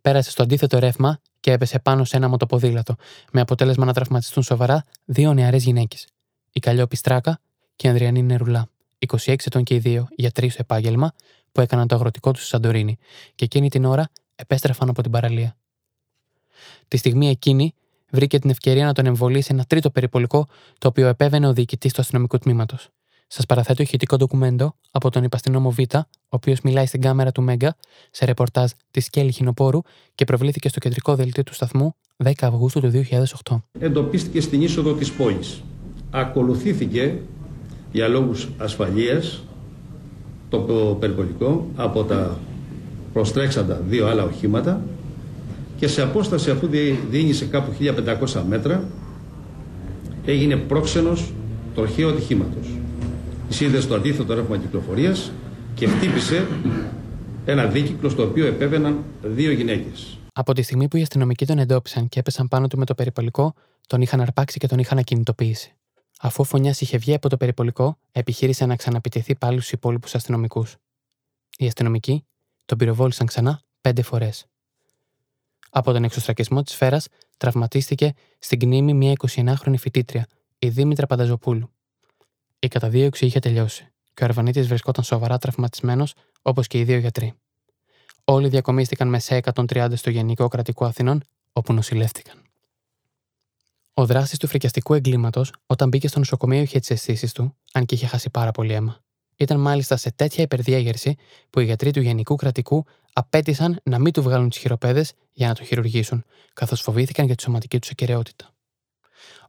Πέρασε 0.00 0.30
στο 0.30 0.42
αντίθετο 0.42 0.78
ρεύμα 0.78 1.20
και 1.40 1.52
έπεσε 1.52 1.78
πάνω 1.78 2.04
σε 2.04 2.16
ένα 2.16 2.28
μοτοποδήλατο, 2.28 2.96
με 3.32 3.40
αποτέλεσμα 3.40 3.84
να 3.84 3.92
τραυματιστούν 3.92 4.42
σοβαρά 4.42 4.84
δύο 5.04 5.34
νεαρές 5.34 5.64
γυναίκες. 5.64 6.06
Η 6.52 6.60
Καλλιόπη 6.60 6.96
Στράκα 6.96 7.40
και 7.76 7.86
η 7.86 7.90
Ανδριανή 7.90 8.22
Νερουλά, 8.22 8.68
26 8.98 9.34
ετών 9.46 9.62
και 9.62 9.74
οι 9.74 9.78
δύο 9.78 10.08
γιατροί 10.10 10.48
στο 10.48 10.58
επάγγελμα, 10.60 11.12
που 11.52 11.60
έκαναν 11.60 11.86
το 11.86 11.94
αγροτικό 11.94 12.30
τους 12.30 12.40
στη 12.40 12.50
Σαντορίνη, 12.50 12.98
και 13.34 13.44
εκείνη 13.44 13.68
την 13.68 13.84
ώρα 13.84 14.08
επέστρεφαν 14.34 14.88
από 14.88 15.02
την 15.02 15.10
παραλία. 15.10 15.56
Τη 16.90 16.96
στιγμή 16.96 17.28
εκείνη 17.28 17.74
βρήκε 18.10 18.38
την 18.38 18.50
ευκαιρία 18.50 18.84
να 18.84 18.92
τον 18.92 19.06
εμβολήσει 19.06 19.48
ένα 19.52 19.64
τρίτο 19.64 19.90
περιπολικό, 19.90 20.46
το 20.78 20.88
οποίο 20.88 21.08
επέβαινε 21.08 21.48
ο 21.48 21.52
διοικητής 21.52 21.92
του 21.92 22.00
αστυνομικού 22.00 22.38
τμήματος. 22.38 22.88
Σας 23.26 23.46
παραθέτω 23.46 23.82
ηχητικό 23.82 24.16
ντοκουμέντο 24.16 24.74
από 24.90 25.10
τον 25.10 25.24
υπαστηνόμο 25.24 25.70
Β, 25.70 25.78
ο 25.78 26.04
οποίος 26.28 26.60
μιλάει 26.60 26.86
στην 26.86 27.00
κάμερα 27.00 27.32
του 27.32 27.42
Μέγκα 27.42 27.76
σε 28.10 28.24
ρεπορτάζ 28.24 28.70
της 28.90 29.10
Κέλλη 29.10 29.32
Χινοπόρου 29.32 29.80
και 30.14 30.24
προβλήθηκε 30.24 30.68
στο 30.68 30.78
κεντρικό 30.78 31.14
δελτίο 31.14 31.42
του 31.42 31.54
σταθμού 31.54 31.94
10 32.24 32.32
Αυγούστου 32.40 32.80
του 32.80 32.90
2008. 33.44 33.56
Εντοπίστηκε 33.78 34.40
στην 34.40 34.62
είσοδο 34.62 34.92
της 34.92 35.12
πόλης. 35.12 35.62
Ακολουθήθηκε 36.10 37.18
για 37.92 38.08
λόγου 38.08 38.34
ασφαλείας 38.58 39.42
το 40.48 40.58
περιπολικό 41.00 41.66
από 41.76 42.04
τα 42.04 42.38
προστρέξαντα 43.12 43.74
δύο 43.74 44.06
άλλα 44.06 44.24
οχήματα 44.24 44.82
και 45.80 45.88
σε 45.88 46.02
απόσταση 46.02 46.50
αφού 46.50 46.68
διήγησε 47.10 47.44
κάπου 47.44 47.72
1500 48.32 48.42
μέτρα 48.48 48.88
έγινε 50.24 50.56
πρόξενος 50.56 51.32
τροχαίου 51.74 52.08
ατυχήματος. 52.08 52.66
εισήδε 53.48 53.80
στο 53.80 53.94
αντίθετο 53.94 54.34
ρεύμα 54.34 54.58
κυκλοφορίας 54.58 55.32
και 55.74 55.86
χτύπησε 55.86 56.46
ένα 57.44 57.66
δίκυκλο 57.66 58.08
στο 58.08 58.22
οποίο 58.22 58.46
επέβαιναν 58.46 59.04
δύο 59.22 59.52
γυναίκες. 59.52 60.18
Από 60.32 60.52
τη 60.52 60.62
στιγμή 60.62 60.88
που 60.88 60.96
οι 60.96 61.02
αστυνομικοί 61.02 61.46
τον 61.46 61.58
εντόπισαν 61.58 62.08
και 62.08 62.18
έπεσαν 62.18 62.48
πάνω 62.48 62.66
του 62.66 62.78
με 62.78 62.84
το 62.84 62.94
περιπολικό, 62.94 63.54
τον 63.86 64.00
είχαν 64.00 64.20
αρπάξει 64.20 64.58
και 64.58 64.66
τον 64.66 64.78
είχαν 64.78 64.98
ακινητοποιήσει. 64.98 65.74
Αφού 66.20 66.40
ο 66.40 66.44
Φωνιάς 66.44 66.80
είχε 66.80 66.98
βγει 66.98 67.14
από 67.14 67.28
το 67.28 67.36
περιπολικό, 67.36 67.98
επιχείρησε 68.12 68.66
να 68.66 68.76
ξαναπιτηθεί 68.76 69.34
πάλι 69.34 69.56
στους 69.56 69.72
υπόλοιπους 69.72 70.14
αστυνομικούς. 70.14 70.76
Οι 71.58 71.66
αστυνομικοί 71.66 72.24
τον 72.64 72.78
πυροβόλησαν 72.78 73.26
ξανά 73.26 73.62
πέντε 73.80 74.02
φορές. 74.02 74.49
Από 75.70 75.92
τον 75.92 76.04
εξωστρακισμό 76.04 76.62
της 76.62 76.72
σφαίρας 76.72 77.08
τραυματίστηκε 77.36 78.12
στην 78.38 78.58
κνήμη 78.58 78.94
μια 78.94 79.12
29χρονη 79.28 79.78
φοιτήτρια, 79.78 80.26
η 80.58 80.68
Δήμητρα 80.68 81.06
Πανταζοπούλου. 81.06 81.70
Η 82.58 82.68
καταδίωξη 82.68 83.26
είχε 83.26 83.38
τελειώσει 83.38 83.88
και 84.14 84.22
ο 84.22 84.26
Αρβανίτης 84.26 84.66
βρισκόταν 84.66 85.04
σοβαρά 85.04 85.38
τραυματισμένος 85.38 86.14
όπως 86.42 86.66
και 86.66 86.78
οι 86.78 86.84
δύο 86.84 86.98
γιατροί. 86.98 87.34
Όλοι 88.24 88.48
διακομίστηκαν 88.48 89.08
με 89.08 89.18
σε 89.18 89.40
130 89.54 89.92
στο 89.94 90.10
Γενικό 90.10 90.48
Κρατικό 90.48 90.84
Αθηνών, 90.84 91.22
όπου 91.52 91.72
νοσηλεύτηκαν. 91.72 92.42
Ο 93.94 94.06
δράστη 94.06 94.36
του 94.36 94.46
φρικιαστικού 94.46 94.94
εγκλήματος, 94.94 95.52
όταν 95.66 95.88
μπήκε 95.88 96.08
στο 96.08 96.18
νοσοκομείο, 96.18 96.60
είχε 96.60 96.78
τις 96.78 96.90
αισθήσεις 96.90 97.32
του, 97.32 97.56
αν 97.72 97.86
και 97.86 97.94
είχε 97.94 98.06
χάσει 98.06 98.30
πάρα 98.30 98.50
πολύ 98.50 98.72
αίμα. 98.72 99.00
Ήταν 99.40 99.60
μάλιστα 99.60 99.96
σε 99.96 100.10
τέτοια 100.10 100.44
υπερδιέγερση 100.44 101.16
που 101.50 101.60
οι 101.60 101.64
γιατροί 101.64 101.90
του 101.90 102.00
Γενικού 102.00 102.36
Κρατικού 102.36 102.84
απέτησαν 103.12 103.80
να 103.82 103.98
μην 103.98 104.12
του 104.12 104.22
βγάλουν 104.22 104.48
τις 104.48 104.58
χειροπέδες 104.58 105.12
για 105.32 105.48
να 105.48 105.54
το 105.54 105.64
χειρουργήσουν, 105.64 106.24
καθώς 106.52 106.80
φοβήθηκαν 106.80 107.26
για 107.26 107.34
τη 107.34 107.42
σωματική 107.42 107.78
τους 107.78 107.90
ακαιρεότητα. 107.90 108.50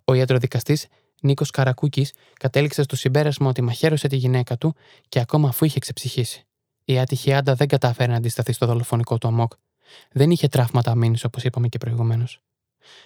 Ο 0.06 0.14
ιατροδικαστής 0.14 0.88
Νίκος 1.22 1.50
Καρακούκης 1.50 2.14
κατέληξε 2.40 2.84
στο 2.84 2.96
συμπέρασμα 2.96 3.50
ότι 3.50 3.62
μαχαίρωσε 3.62 4.08
τη 4.08 4.16
γυναίκα 4.16 4.58
του 4.58 4.76
και 5.10 5.20
ακόμα 5.20 5.48
αφού 5.48 5.66
είχε 5.66 5.80
ξεψυχήσει. 5.80 6.46
Η 6.86 7.00
άτυχη 7.00 7.34
Άντα 7.34 7.56
δεν 7.56 7.68
κατάφερε 7.68 8.12
να 8.12 8.18
αντισταθεί 8.18 8.54
στο 8.54 8.66
δολοφονικό 8.66 9.18
του 9.18 9.28
αμόκ. 9.28 9.52
Δεν 10.12 10.32
είχε 10.32 10.48
τραύματα 10.48 10.92
αμήνης, 10.92 11.24
όπως 11.24 11.44
είπαμε 11.44 11.68
και 11.68 11.78
προηγουμένως. 11.78 12.42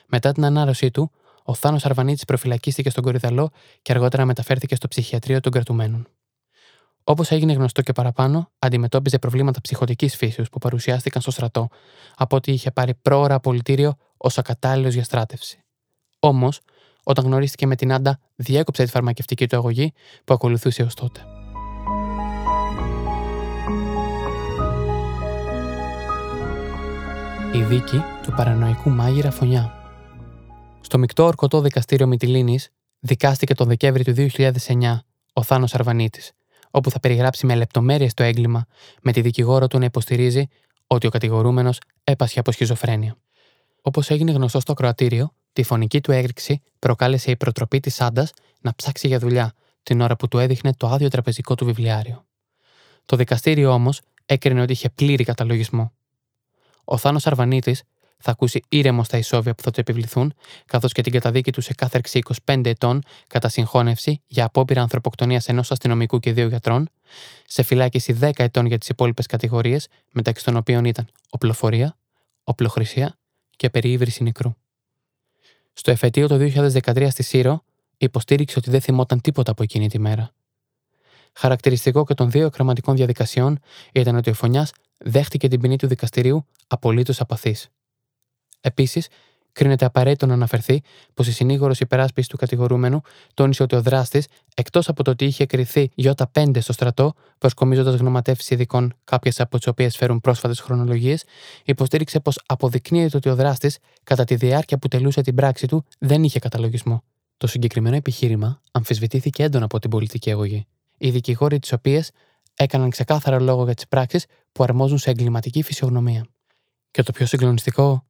Μετά 0.07 0.31
την 0.31 0.45
ανάρρωσή 0.45 0.91
του, 0.91 1.11
ο 1.43 1.53
Θάνος 1.53 1.85
Αρβανίτης 1.85 2.25
προφυλακίστηκε 2.25 2.89
στον 2.89 3.03
Κορυδαλό 3.03 3.51
και 3.81 3.91
αργότερα 3.91 4.25
μεταφέρθηκε 4.25 4.75
στο 4.75 4.87
ψυχιατρίο 4.87 5.39
των 5.39 5.51
κρατουμένων. 5.51 6.07
Όπως 7.07 7.31
έγινε 7.31 7.53
γνωστό 7.53 7.81
και 7.81 7.91
παραπάνω, 7.91 8.51
αντιμετώπιζε 8.59 9.19
προβλήματα 9.19 9.61
ψυχοτικής 9.61 10.15
φύσεως 10.15 10.49
που 10.49 10.57
παρουσιάστηκαν 10.57 11.21
στο 11.21 11.31
στρατό, 11.31 11.67
από 12.15 12.35
ότι 12.35 12.51
είχε 12.51 12.71
πάρει 12.71 12.93
πρόωρα 12.93 13.35
απολυτήριο 13.35 13.95
ως 14.17 14.37
ακατάλληλος 14.37 14.93
για 14.93 15.03
στράτευση. 15.03 15.63
Όμως, 16.19 16.61
όταν 17.03 17.25
γνωρίστηκε 17.25 17.67
με 17.67 17.75
την 17.75 17.93
Άντα, 17.93 18.19
διέκοψε 18.35 18.83
τη 18.83 18.89
φαρμακευτική 18.89 19.47
του 19.47 19.55
αγωγή 19.55 19.93
που 20.23 20.33
ακολουθούσε 20.33 20.83
ως 20.83 20.93
τότε. 20.93 21.25
Η 27.53 27.61
δίκη 27.61 28.01
του 28.23 28.33
παρανοϊκού 28.35 28.89
μάγειρα 28.89 29.31
Φωνιά. 29.31 29.73
Στο 30.81 30.97
μεικτό 30.97 31.23
ορκωτό 31.23 31.61
δικαστήριο 31.61 32.07
Μυτιλίνη 32.07 32.59
δικάστηκε 32.99 33.53
τον 33.53 33.67
Δεκέμβρη 33.67 34.03
του 34.03 34.13
2009 34.13 34.99
ο 35.33 35.43
Θάνος 35.43 35.73
Αρβανίτης, 35.73 36.31
όπου 36.75 36.91
θα 36.91 36.99
περιγράψει 36.99 37.45
με 37.45 37.55
λεπτομέρειες 37.55 38.13
το 38.13 38.23
έγκλημα, 38.23 38.65
με 39.01 39.11
τη 39.11 39.21
δικηγόρο 39.21 39.67
του 39.67 39.79
να 39.79 39.85
υποστηρίζει 39.85 40.47
ότι 40.87 41.07
ο 41.07 41.09
κατηγορούμενος 41.09 41.79
έπασχε 42.03 42.39
από 42.39 42.51
σχιζοφρένεια. 42.51 43.17
Όπως 43.81 44.09
έγινε 44.09 44.31
γνωστό 44.31 44.59
στο 44.59 44.73
Κροατήριο, 44.73 45.33
τη 45.53 45.63
φωνική 45.63 46.01
του 46.01 46.11
έκρηξη 46.11 46.61
προκάλεσε 46.79 47.31
η 47.31 47.35
προτροπή 47.35 47.79
της 47.79 48.01
Άντας 48.01 48.31
να 48.61 48.73
ψάξει 48.75 49.07
για 49.07 49.19
δουλειά, 49.19 49.53
την 49.83 50.01
ώρα 50.01 50.15
που 50.15 50.27
του 50.27 50.37
έδειχνε 50.37 50.73
το 50.77 50.87
άδειο 50.87 51.07
τραπεζικό 51.07 51.55
του 51.55 51.65
βιβλιάριο. 51.65 52.25
Το 53.05 53.15
δικαστήριο 53.15 53.71
όμως 53.71 54.01
έκρινε 54.25 54.61
ότι 54.61 54.71
είχε 54.71 54.89
πλήρη 54.89 55.23
καταλογισμό. 55.23 55.91
Ο 56.83 56.97
Θάνος 56.97 57.27
Αρβανίτης 57.27 57.83
θα 58.25 58.31
ακούσει 58.31 58.61
ήρεμο 58.69 59.03
στα 59.03 59.17
ισόβια 59.17 59.55
που 59.55 59.61
θα 59.61 59.71
του 59.71 59.79
επιβληθούν, 59.79 60.33
καθώς 60.65 60.91
και 60.91 61.01
την 61.01 61.11
καταδίκη 61.11 61.51
του 61.51 61.61
σε 61.61 61.73
κάθερξη 61.73 62.21
25 62.45 62.65
ετών 62.65 63.03
κατά 63.27 63.49
συγχώνευση 63.49 64.21
για 64.27 64.45
απόπειρα 64.45 64.81
ανθρωποκτονίας 64.81 65.47
ενός 65.47 65.71
αστυνομικού 65.71 66.19
και 66.19 66.33
δύο 66.33 66.47
γιατρών, 66.47 66.89
σε 67.45 67.63
φυλάκιση 67.63 68.17
10 68.21 68.31
ετών 68.35 68.65
για 68.65 68.77
τις 68.77 68.89
υπόλοιπες 68.89 69.25
κατηγορίες, 69.25 69.87
μεταξύ 70.11 70.45
των 70.45 70.55
οποίων 70.55 70.85
ήταν 70.85 71.07
οπλοφορία, 71.29 71.97
οπλοχρησία 72.43 73.17
και 73.55 73.69
περιήβρηση 73.69 74.23
νεκρού. 74.23 74.53
Στο 75.73 75.91
εφετείο 75.91 76.27
το 76.27 76.35
2013 76.35 77.07
στη 77.09 77.23
Σύρο, 77.23 77.63
υποστήριξε 77.97 78.59
ότι 78.59 78.69
δεν 78.69 78.81
θυμόταν 78.81 79.21
τίποτα 79.21 79.51
από 79.51 79.63
εκείνη 79.63 79.89
τη 79.89 79.99
μέρα. 79.99 80.31
Χαρακτηριστικό 81.33 82.05
και 82.05 82.13
των 82.13 82.31
δύο 82.31 82.49
κραματικών 82.49 82.95
διαδικασιών 82.95 83.59
ήταν 83.93 84.15
ότι 84.15 84.29
ο 84.29 84.33
Φωνιάς 84.33 84.71
δέχτηκε 84.97 85.47
την 85.47 85.61
ποινή 85.61 85.75
του 85.75 85.87
δικαστηρίου 85.87 86.45
απολύτως 86.67 87.19
απαθής. 87.19 87.69
Επίσης, 88.65 89.07
κρίνεται 89.51 89.85
απαραίτητο 89.85 90.25
να 90.25 90.33
αναφερθεί 90.33 90.81
πως 91.13 91.27
η 91.27 91.31
συνήγορος 91.31 91.79
υπεράσπισης 91.79 92.29
του 92.29 92.37
κατηγορούμενου 92.37 93.01
τόνισε 93.33 93.63
ότι 93.63 93.75
ο 93.75 93.81
δράστης, 93.81 94.27
εκτός 94.55 94.87
από 94.87 95.03
το 95.03 95.11
ότι 95.11 95.25
είχε 95.25 95.45
κρυθεί 95.45 95.91
J5 95.95 96.61
στο 96.61 96.73
στρατό, 96.73 97.13
προσκομίζοντας 97.37 97.95
γνωματεύσεις 97.95 98.49
ειδικών, 98.49 98.93
κάποιες 99.03 99.39
από 99.39 99.57
τις 99.57 99.67
οποίες 99.67 99.97
φέρουν 99.97 100.21
πρόσφατες 100.21 100.59
χρονολογίες, 100.59 101.23
υποστήριξε 101.65 102.19
πως 102.19 102.39
αποδεικνύεται 102.45 103.17
ότι 103.17 103.29
ο 103.29 103.35
δράστης, 103.35 103.77
κατά 104.03 104.23
τη 104.23 104.35
διάρκεια 104.35 104.77
που 104.77 104.87
τελούσε 104.87 105.21
την 105.21 105.35
πράξη 105.35 105.67
του, 105.67 105.85
δεν 105.99 106.23
είχε 106.23 106.39
καταλογισμό. 106.39 107.03
Το 107.37 107.47
συγκεκριμένο 107.47 107.95
επιχείρημα 107.95 108.61
αμφισβητήθηκε 108.71 109.43
έντονα 109.43 109.65
από 109.65 109.79
την 109.79 109.89
πολιτική 109.89 110.31
αγωγή. 110.31 110.65
Οι 110.97 111.09
δικηγόροι 111.09 111.59
τη 111.59 111.73
οποία 111.73 112.05
έκαναν 112.55 112.89
ξεκάθαρο 112.89 113.39
λόγο 113.39 113.63
για 113.63 113.73
τις 113.73 113.87
πράξεις 113.87 114.25
που 114.51 114.63
αρμόζουν 114.63 114.97
σε 114.97 115.09
εγκληματική 115.09 115.61
φυσιογνωμία. 115.61 116.25
Και 116.91 117.03
το 117.03 117.11
πιο 117.11 117.25
συγκλονιστικό, 117.25 118.05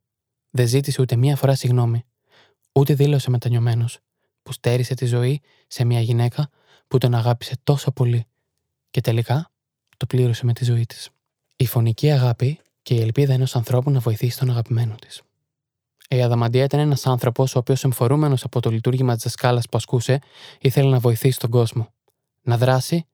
δεν 0.55 0.67
ζήτησε 0.67 1.01
ούτε 1.01 1.15
μία 1.15 1.35
φορά 1.35 1.55
συγγνώμη, 1.55 2.05
ούτε 2.71 2.93
δήλωσε 2.93 3.29
μετανιωμένος 3.29 3.99
που 4.43 4.51
στέρισε 4.51 4.93
τη 4.93 5.05
ζωή 5.05 5.41
σε 5.67 5.83
μια 5.83 5.99
γυναίκα 5.99 6.49
που 6.87 6.97
τον 6.97 7.13
αγάπησε 7.13 7.55
τόσο 7.63 7.91
πολύ 7.91 8.25
και 8.89 9.01
τελικά 9.01 9.51
το 9.97 10.05
πλήρωσε 10.05 10.45
με 10.45 10.53
τη 10.53 10.63
ζωή 10.63 10.85
της. 10.85 11.09
Η 11.55 11.65
φωνική 11.65 12.11
αγάπη 12.11 12.59
και 12.81 12.93
η 12.93 13.01
ελπίδα 13.01 13.33
ενός 13.33 13.55
ανθρώπου 13.55 13.91
να 13.91 13.99
βοηθήσει 13.99 14.39
τον 14.39 14.49
αγαπημένο 14.49 14.95
της. 14.95 15.21
Η 16.09 16.21
Αδαμαντία 16.21 16.63
ήταν 16.63 16.79
ένας 16.79 17.07
άνθρωπος 17.07 17.55
ο 17.55 17.59
οποίος, 17.59 17.83
εμφορούμενος 17.83 18.43
από 18.43 18.59
το 18.59 18.69
λειτουργήμα 18.69 19.13
της 19.13 19.23
δασκάλας 19.23 19.69
που 19.69 19.77
ασκούσε, 19.77 20.19
ήθελε 20.59 20.89
να 20.89 20.99
βοηθήσει 20.99 21.39
τον 21.39 21.49
κόσμο, 21.49 21.93
να 22.41 22.57
δράσει 22.57 23.05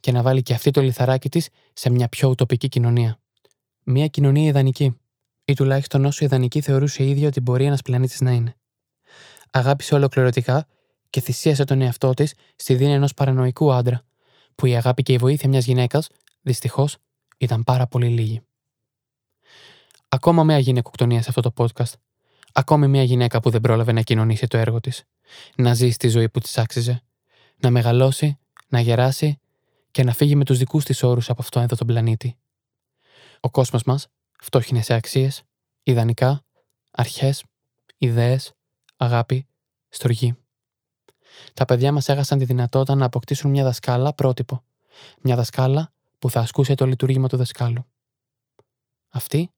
και 0.00 0.12
να 0.12 0.22
βάλει 0.22 0.42
και 0.42 0.54
αυτή 0.54 0.70
το 0.70 0.80
λιθαράκι 0.80 1.28
της 1.28 1.48
σε 1.72 1.90
μια 1.90 2.08
πιο 2.08 2.28
ουτοπική 2.28 2.68
κοινωνία. 2.68 3.18
Μια 3.82 4.06
κοινωνία 4.06 4.48
ιδανική, 4.48 4.96
ή 5.48 5.54
τουλάχιστον 5.54 6.04
όσο 6.04 6.24
ιδανική 6.24 6.60
θεωρούσε 6.60 7.02
η 7.02 7.10
ίδια 7.10 7.28
ότι 7.28 7.40
μπορεί 7.40 7.64
ένας 7.64 7.82
πλανήτης 7.82 8.20
να 8.20 8.30
είναι. 8.30 8.56
Αγάπησε 9.50 9.94
ολοκληρωτικά 9.94 10.66
και 11.10 11.20
θυσίασε 11.20 11.64
τον 11.64 11.80
εαυτό 11.80 12.14
της 12.14 12.34
στη 12.56 12.74
δίνη 12.74 12.92
ενός 12.92 13.14
παρανοϊκού 13.14 13.72
άντρα, 13.72 14.02
που 14.54 14.66
η 14.66 14.76
αγάπη 14.76 15.02
και 15.02 15.12
η 15.12 15.16
βοήθεια 15.16 15.48
μιας 15.48 15.64
γυναίκας, 15.64 16.08
δυστυχώς, 16.42 16.96
ήταν 17.38 17.64
πάρα 17.64 17.86
πολύ 17.86 18.08
λίγη. 18.08 18.40
Ακόμα 20.08 20.44
μια 20.44 20.58
γυναικοκτονία 20.58 21.22
σε 21.22 21.28
αυτό 21.28 21.40
το 21.40 21.52
podcast. 21.56 21.92
Ακόμη 22.52 22.88
μια 22.88 23.02
γυναίκα 23.02 23.40
που 23.40 23.50
δεν 23.50 23.60
πρόλαβε 23.60 23.92
να 23.92 24.00
κοινωνήσει 24.00 24.46
το 24.46 24.56
έργο 24.56 24.80
της. 24.80 25.04
Να 25.56 25.74
ζήσει 25.74 25.98
τη 25.98 26.08
ζωή 26.08 26.28
που 26.28 26.40
της 26.40 26.58
άξιζε. 26.58 27.02
Να 27.56 27.70
μεγαλώσει, 27.70 28.38
να 28.68 28.80
γεράσει 28.80 29.40
και 29.90 30.04
να 30.04 30.12
φύγει 30.12 30.36
με 30.36 30.44
τους 30.44 30.58
δικούς 30.58 30.84
της 30.84 31.02
όρους 31.02 31.30
από 31.30 31.42
αυτόν 31.42 31.62
εδώ 31.62 31.76
τον 31.76 31.86
πλανήτη. 31.86 32.36
Ο 33.40 33.50
κόσμος 33.50 33.82
μας 33.82 34.08
φτώχυνε 34.40 34.82
σε 34.82 34.94
αξίες, 34.94 35.42
ιδανικά, 35.82 36.44
αρχές, 36.90 37.44
ιδέες, 37.98 38.52
αγάπη, 38.96 39.46
στοργή. 39.88 40.36
Τα 41.54 41.64
παιδιά 41.64 41.92
μας 41.92 42.08
έχασαν 42.08 42.38
τη 42.38 42.44
δυνατότητα 42.44 42.94
να 42.94 43.04
αποκτήσουν 43.04 43.50
μια 43.50 43.64
δασκάλα 43.64 44.14
πρότυπο. 44.14 44.62
Μια 45.22 45.36
δασκάλα 45.36 45.92
που 46.18 46.30
θα 46.30 46.40
ασκούσε 46.40 46.74
το 46.74 46.86
λειτουργήμα 46.86 47.28
του 47.28 47.36
δασκάλου. 47.36 47.86
Αυτή 49.08 49.50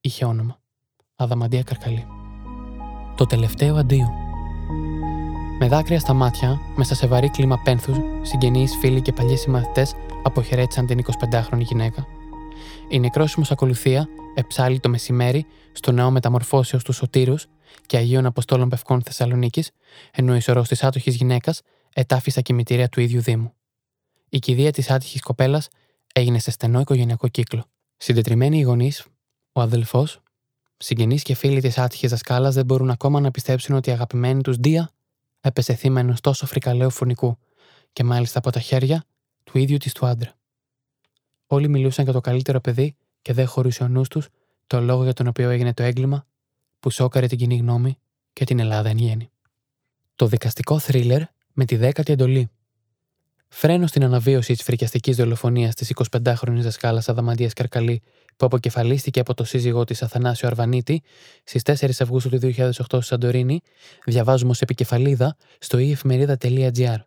είχε 0.00 0.24
όνομα. 0.24 0.60
Αδαμαντία 1.16 1.62
Καρκαλή. 1.62 2.06
Το 3.16 3.26
τελευταίο 3.26 3.76
αντίο. 3.76 4.08
Με 5.58 5.68
δάκρυα 5.68 6.00
στα 6.00 6.12
μάτια, 6.12 6.60
μέσα 6.76 6.94
σε 6.94 7.06
βαρύ 7.06 7.30
κλίμα 7.30 7.58
πένθους, 7.62 7.96
συγγενείς, 8.22 8.76
φίλοι 8.76 9.02
και 9.02 9.12
παλιοί 9.12 9.36
συμμαθητές 9.36 9.94
αποχαιρέτησαν 10.22 10.86
την 10.86 11.04
25χρονη 11.04 11.60
γυναίκα. 11.60 12.06
Η 12.88 12.98
νεκρόσιμο 12.98 13.46
ακολουθία 13.50 14.08
εψάλει 14.34 14.80
το 14.80 14.88
μεσημέρι 14.88 15.46
στο 15.72 15.92
νέο 15.92 16.10
μεταμορφώσεως 16.10 16.84
του 16.84 16.92
Σωτήρους 16.92 17.46
και 17.86 17.96
Αγίων 17.96 18.26
Αποστόλων 18.26 18.68
Πευκών 18.68 19.02
Θεσσαλονίκης, 19.02 19.70
ενώ 20.10 20.36
η 20.36 20.40
σωρό 20.40 20.62
της 20.62 20.82
άτοχη 20.82 21.10
γυναίκας 21.10 21.62
ετάφη 21.94 22.30
στα 22.30 22.40
κημητήρια 22.40 22.88
του 22.88 23.00
ίδιου 23.00 23.20
Δήμου. 23.20 23.52
Η 24.28 24.38
κηδεία 24.38 24.72
της 24.72 24.90
άτυχης 24.90 25.22
κοπέλας 25.22 25.68
έγινε 26.14 26.38
σε 26.38 26.50
στενό 26.50 26.80
οικογενειακό 26.80 27.28
κύκλο. 27.28 27.64
Συντετριμένοι 27.96 28.58
οι 28.58 28.62
γονείς, 28.62 29.06
ο 29.52 29.60
αδελφός, 29.60 30.20
συγγενείς 30.76 31.22
και 31.22 31.34
φίλοι 31.34 31.60
της 31.60 31.78
άτυχης 31.78 32.10
δασκάλας 32.10 32.54
δεν 32.54 32.64
μπορούν 32.64 32.90
ακόμα 32.90 33.20
να 33.20 33.30
πιστέψουν 33.30 33.74
ότι 33.74 33.90
η 33.90 33.92
αγαπημένη 33.92 34.42
τους 34.42 34.56
Δία 34.56 34.90
έπεσε 35.40 35.74
θύμα 35.74 36.00
ενό 36.00 36.14
τόσο 36.20 36.46
φρικαλαίου 36.46 36.90
φωνικού 36.90 37.38
και 37.92 38.04
μάλιστα 38.04 38.38
από 38.38 38.50
τα 38.50 38.60
χέρια 38.60 39.04
του 39.44 39.58
ίδιου 39.58 39.76
της 39.76 39.92
του 39.92 40.06
άντρα. 40.06 40.34
Όλοι 41.46 41.68
μιλούσαν 41.68 42.04
για 42.04 42.12
το 42.12 42.20
καλύτερο 42.20 42.60
παιδί 42.60 42.96
και 43.22 43.32
δεν 43.32 43.46
χωρούσε 43.46 43.82
ο 43.82 43.88
νους 43.88 44.08
τους 44.08 44.28
το 44.66 44.80
λόγο 44.80 45.02
για 45.02 45.12
τον 45.12 45.26
οποίο 45.26 45.50
έγινε 45.50 45.74
το 45.74 45.82
έγκλημα 45.82 46.26
που 46.80 46.90
σώκαρε 46.90 47.26
την 47.26 47.38
κοινή 47.38 47.56
γνώμη 47.56 47.98
και 48.32 48.44
την 48.44 48.58
Ελλάδα 48.58 48.88
εν 48.88 48.98
γέννη. 48.98 49.30
Το 50.16 50.26
δικαστικό 50.26 50.78
θρίλερ 50.78 51.22
με 51.52 51.64
τη 51.64 51.76
δέκατη 51.76 52.12
εντολή. 52.12 52.50
Φρένο 53.48 53.86
στην 53.86 54.04
αναβίωση 54.04 54.52
της 54.52 54.62
φρικιαστικής 54.62 55.16
δολοφονίας 55.16 55.74
της 55.74 55.92
25χρονη 56.10 56.60
δασκάλας 56.60 57.08
Αδαμαντίας 57.08 57.52
Καρκαλή, 57.52 58.02
που 58.36 58.46
αποκεφαλίστηκε 58.46 59.20
από 59.20 59.34
το 59.34 59.44
σύζυγό 59.44 59.84
της 59.84 60.02
Αθανάσιο 60.02 60.48
Αρβανίτη 60.48 61.02
στις 61.44 61.62
4 61.62 62.00
Αυγούστου 62.00 62.28
του 62.28 62.38
2008 62.38 62.70
στη 62.70 63.02
Σαντορίνη, 63.02 63.60
διαβάζουμε 64.04 64.50
ως 64.50 64.60
επικεφαλίδα 64.60 65.36
στο 65.58 65.78
eεφημερίδα.gr. 65.78 66.98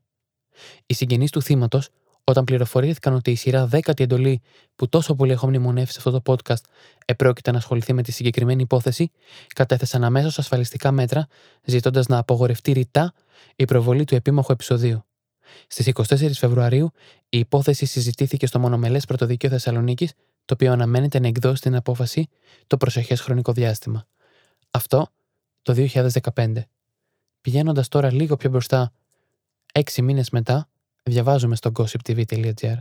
Οι 0.85 0.93
συγγενείς 0.93 1.31
του 1.31 1.41
θύματος, 1.41 1.89
όταν 2.29 2.43
πληροφορήθηκαν 2.43 3.13
ότι 3.13 3.31
η 3.31 3.35
σειρά 3.35 3.65
δέκατη 3.65 4.03
εντολή 4.03 4.41
που 4.75 4.89
τόσο 4.89 5.15
πολύ 5.15 5.31
έχω 5.31 5.47
μνημονεύσει 5.47 5.93
σε 5.93 6.09
αυτό 6.09 6.21
το 6.21 6.33
podcast 6.33 6.63
επρόκειται 7.05 7.51
να 7.51 7.57
ασχοληθεί 7.57 7.93
με 7.93 8.01
τη 8.01 8.11
συγκεκριμένη 8.11 8.61
υπόθεση, 8.61 9.11
κατέθεσαν 9.55 10.03
αμέσως 10.03 10.39
ασφαλιστικά 10.39 10.91
μέτρα, 10.91 11.27
ζητώντας 11.65 12.07
να 12.07 12.17
απογορευτεί 12.17 12.71
ρητά 12.71 13.13
η 13.55 13.65
προβολή 13.65 14.03
του 14.03 14.15
επίμαχου 14.15 14.51
επεισοδίου. 14.51 15.03
Στις 15.67 15.91
24 15.93 16.31
Φεβρουαρίου, 16.33 16.91
η 17.29 17.37
υπόθεση 17.39 17.85
συζητήθηκε 17.85 18.47
στο 18.47 18.59
Μονομελές 18.59 19.05
Πρωτοδικείο 19.05 19.49
Θεσσαλονίκης, 19.49 20.13
το 20.45 20.53
οποίο 20.53 20.71
αναμένεται 20.71 21.19
να 21.19 21.27
εκδώσει 21.27 21.61
την 21.61 21.75
απόφαση 21.75 22.27
το 22.67 22.77
προσεχές 22.77 23.21
χρονικό 23.21 23.51
διάστημα. 23.51 24.05
Αυτό 24.71 25.07
το 25.61 25.73
2015. 26.33 26.53
Πηγαίνοντας 27.41 27.87
τώρα 27.87 28.13
λίγο 28.13 28.35
πιο 28.35 28.49
μπροστά, 28.49 28.91
έξι 29.73 30.01
μήνες 30.01 30.29
μετά, 30.29 30.69
διαβάζουμε 31.09 31.55
στο 31.55 31.71
gossiptv.gr. 31.75 32.77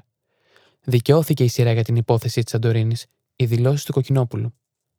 Δικαιώθηκε 0.84 1.44
η 1.44 1.48
σειρά 1.48 1.72
για 1.72 1.84
την 1.84 1.96
υπόθεση 1.96 2.42
της 2.42 2.52
Σαντορίνη, 2.52 2.94
οι 3.36 3.44
δηλώσεις 3.44 3.84
του 3.84 3.92
Κοκκινόπουλου. 3.92 4.52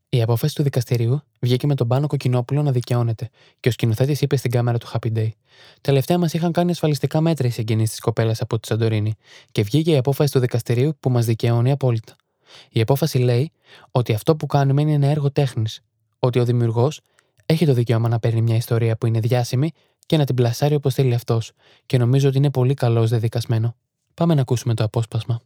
Η 0.09 0.21
απόφαση 0.21 0.55
του 0.55 0.63
δικαστηρίου 0.63 1.21
βγήκε 1.39 1.67
με 1.67 1.75
τον 1.75 1.87
Πάνο 1.87 2.07
Κοκκινόπουλο 2.07 2.61
να 2.61 2.71
δικαιώνεται 2.71 3.29
και 3.59 3.69
ο 3.69 3.71
σκηνοθέτης 3.71 4.21
είπε 4.21 4.35
στην 4.35 4.51
κάμερα 4.51 4.77
του 4.77 4.87
Happy 4.87 5.17
Day. 5.17 5.29
Τελευταία 5.81 6.17
μας 6.17 6.33
είχαν 6.33 6.51
κάνει 6.51 6.71
ασφαλιστικά 6.71 7.21
μέτρα 7.21 7.47
οι 7.47 7.49
συγγενείς 7.49 7.89
της 7.89 7.99
κοπέλας 7.99 8.41
από 8.41 8.59
τη 8.59 8.67
Σαντορίνη 8.67 9.13
και 9.51 9.63
βγήκε 9.63 9.91
η 9.91 9.97
απόφαση 9.97 10.31
του 10.31 10.39
δικαστηρίου 10.39 10.97
που 10.99 11.09
μας 11.09 11.25
δικαιώνει 11.25 11.71
απόλυτα. 11.71 12.15
Η 12.69 12.81
απόφαση 12.81 13.17
λέει 13.17 13.51
ότι 13.91 14.13
αυτό 14.13 14.35
που 14.35 14.45
κάνουμε 14.45 14.81
είναι 14.81 14.93
ένα 14.93 15.07
έργο 15.07 15.31
τέχνης, 15.31 15.81
ότι 16.19 16.39
ο 16.39 16.45
δημιουργός 16.45 17.01
έχει 17.45 17.65
το 17.65 17.73
δικαίωμα 17.73 18.09
να 18.09 18.19
παίρνει 18.19 18.41
μια 18.41 18.55
ιστορία 18.55 18.97
που 18.97 19.05
είναι 19.05 19.19
διάσημη 19.19 19.71
και 20.09 20.17
να 20.17 20.25
την 20.25 20.35
πλασάρει 20.35 20.75
όπως 20.75 20.93
θέλει 20.93 21.13
αυτός, 21.13 21.51
και 21.85 21.97
νομίζω 21.97 22.27
ότι 22.27 22.37
είναι 22.37 22.49
πολύ 22.51 22.73
καλό 22.73 23.07
δεδικασμένο. 23.07 23.75
Πάμε 24.13 24.33
να 24.33 24.41
ακούσουμε 24.41 24.73
το 24.73 24.83
απόσπασμα. 24.83 25.39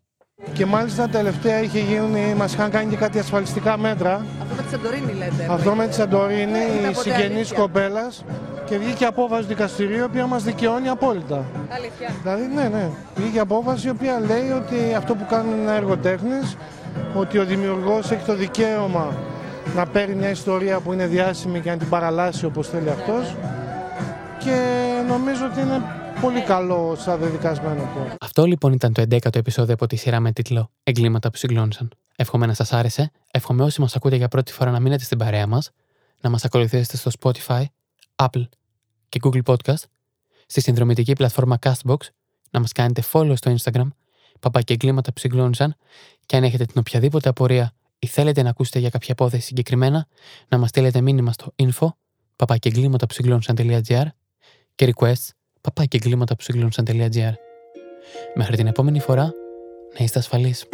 Και 0.53 0.65
μάλιστα 0.65 1.08
τελευταία 1.08 1.62
είχε 1.62 1.79
γίνει, 1.79 2.34
μας 2.38 2.53
είχαν 2.53 2.70
κάνει 2.70 2.89
και 2.89 2.96
κάτι 2.96 3.20
ασφαλιστικά 3.20 3.77
μέτρα. 3.77 4.25
Αυτό 4.41 4.55
με 4.55 4.62
τη 4.63 4.70
Σαντορίνη 4.70 5.13
λέτε. 5.13 5.48
Αυτό 5.50 5.75
με 5.75 5.88
τη 5.88 5.93
Σαντορίνη, 5.93 6.41
Είναι 6.41 6.58
η 6.84 6.86
από 6.86 7.01
συγγενής 7.01 7.36
αλήθεια. 7.36 7.58
κοπέλας. 7.58 8.24
Και 8.65 8.77
βγήκε 8.77 9.05
απόφαση 9.05 9.41
του 9.41 9.48
δικαστηρίου, 9.48 9.98
η 9.98 10.01
οποία 10.01 10.25
μας 10.27 10.43
δικαιώνει 10.43 10.88
απόλυτα. 10.88 11.46
Αλήθεια. 11.70 12.15
Δηλαδή, 12.22 12.53
ναι, 12.55 12.67
ναι. 12.70 12.89
Βγήκε 13.15 13.39
απόφαση 13.39 13.88
η 13.88 13.89
οποία 13.89 14.20
λέει 14.20 14.50
ότι 14.50 14.93
αυτό 14.93 15.15
που 15.15 15.25
κάνουν 15.29 15.51
είναι 15.51 15.62
ένα 15.62 15.74
έργο 15.74 15.98
τέχνη, 15.98 16.39
ότι 17.15 17.38
ο 17.38 17.46
δημιουργός 17.46 18.12
έχει 18.12 18.25
το 18.25 18.36
δικαίωμα 18.36 19.17
να 19.75 19.86
παίρνει 19.86 20.15
μια 20.15 20.29
ιστορία 20.29 20.79
που 20.79 20.93
είναι 20.93 21.08
διάσημη 21.08 21.60
και 21.60 21.70
να 21.70 21.77
την 21.77 21.89
παραλάσει 21.89 22.46
όπως 22.46 22.67
θέλει 22.67 22.89
αυτός. 22.89 23.36
Και 24.43 25.03
νομίζω 25.07 25.45
ότι 25.45 25.62
είναι 25.62 25.81
πολύ 26.21 26.41
καλό 26.41 26.95
σαν 26.95 27.19
δεδικασμένο 27.19 27.83
αυτό. 27.83 28.15
Αυτό 28.19 28.45
λοιπόν 28.45 28.73
ήταν 28.73 28.93
το 28.93 29.01
11ο 29.09 29.35
επεισόδιο 29.35 29.73
από 29.73 29.88
τη 29.88 29.95
σειρά 29.95 30.19
με 30.19 30.31
τίτλο 30.31 30.69
Εγκλήματα 30.83 31.31
που 31.31 31.38
συγκλώνησαν. 31.38 31.89
Εύχομαι 32.15 32.45
να 32.45 32.53
σας 32.53 32.73
άρεσε. 32.73 33.12
Εύχομαι 33.31 33.63
όσοι 33.63 33.81
μας 33.81 33.95
ακούτε 33.95 34.15
για 34.15 34.27
πρώτη 34.27 34.51
φορά 34.51 34.71
να 34.71 34.79
μείνετε 34.79 35.03
στην 35.03 35.17
παρέα 35.17 35.47
μας, 35.47 35.71
να 36.21 36.29
μας 36.29 36.45
ακολουθήσετε 36.45 36.97
στο 36.97 37.12
Spotify, 37.19 37.63
Apple 38.15 38.43
και 39.10 39.19
Google 39.23 39.41
Podcast, 39.45 39.84
στη 40.45 40.62
συνδρομητική 40.62 41.13
πλατφόρμα 41.13 41.58
Castbox, 41.62 41.97
να 42.51 42.60
μας 42.60 42.71
κάνετε 42.71 43.03
follow 43.12 43.34
στο 43.36 43.56
Instagram, 43.58 43.88
παπάκι 44.39 44.73
εγκλήματα 44.73 45.13
που 45.13 45.19
συγκλώνησαν, 45.19 45.75
και 46.25 46.36
αν 46.36 46.43
έχετε 46.43 46.65
την 46.65 46.75
οποιαδήποτε 46.79 47.29
απορία 47.29 47.73
ή 47.99 48.08
θέλετε 48.08 48.41
να 48.41 48.49
ακούσετε 48.49 48.79
για 48.79 48.89
κάποια 48.89 49.10
υπόθεση 49.12 49.45
συγκεκριμένα, 49.45 50.08
να 50.47 50.58
μας 50.58 50.69
στείλετε 50.69 51.01
μήνυμα 51.01 51.32
στο 51.32 51.53
info 51.56 51.88
παπάκι 52.36 52.67
εγκλήματα 52.67 53.06
που 53.06 53.13
συγκλώνησαν.gr 53.13 54.06
και 54.75 54.93
requests 54.93 55.29
παπάκι 55.62 55.95
εγκλήματα 55.95 56.36
που 56.36 56.41
συγκλώνησαν.gr. 56.41 57.33
Μέχρι 58.33 58.55
την 58.55 58.67
επόμενη 58.67 58.99
φορά, 58.99 59.31
να 59.97 60.03
είστε 60.03 60.19
ασφαλείς. 60.19 60.65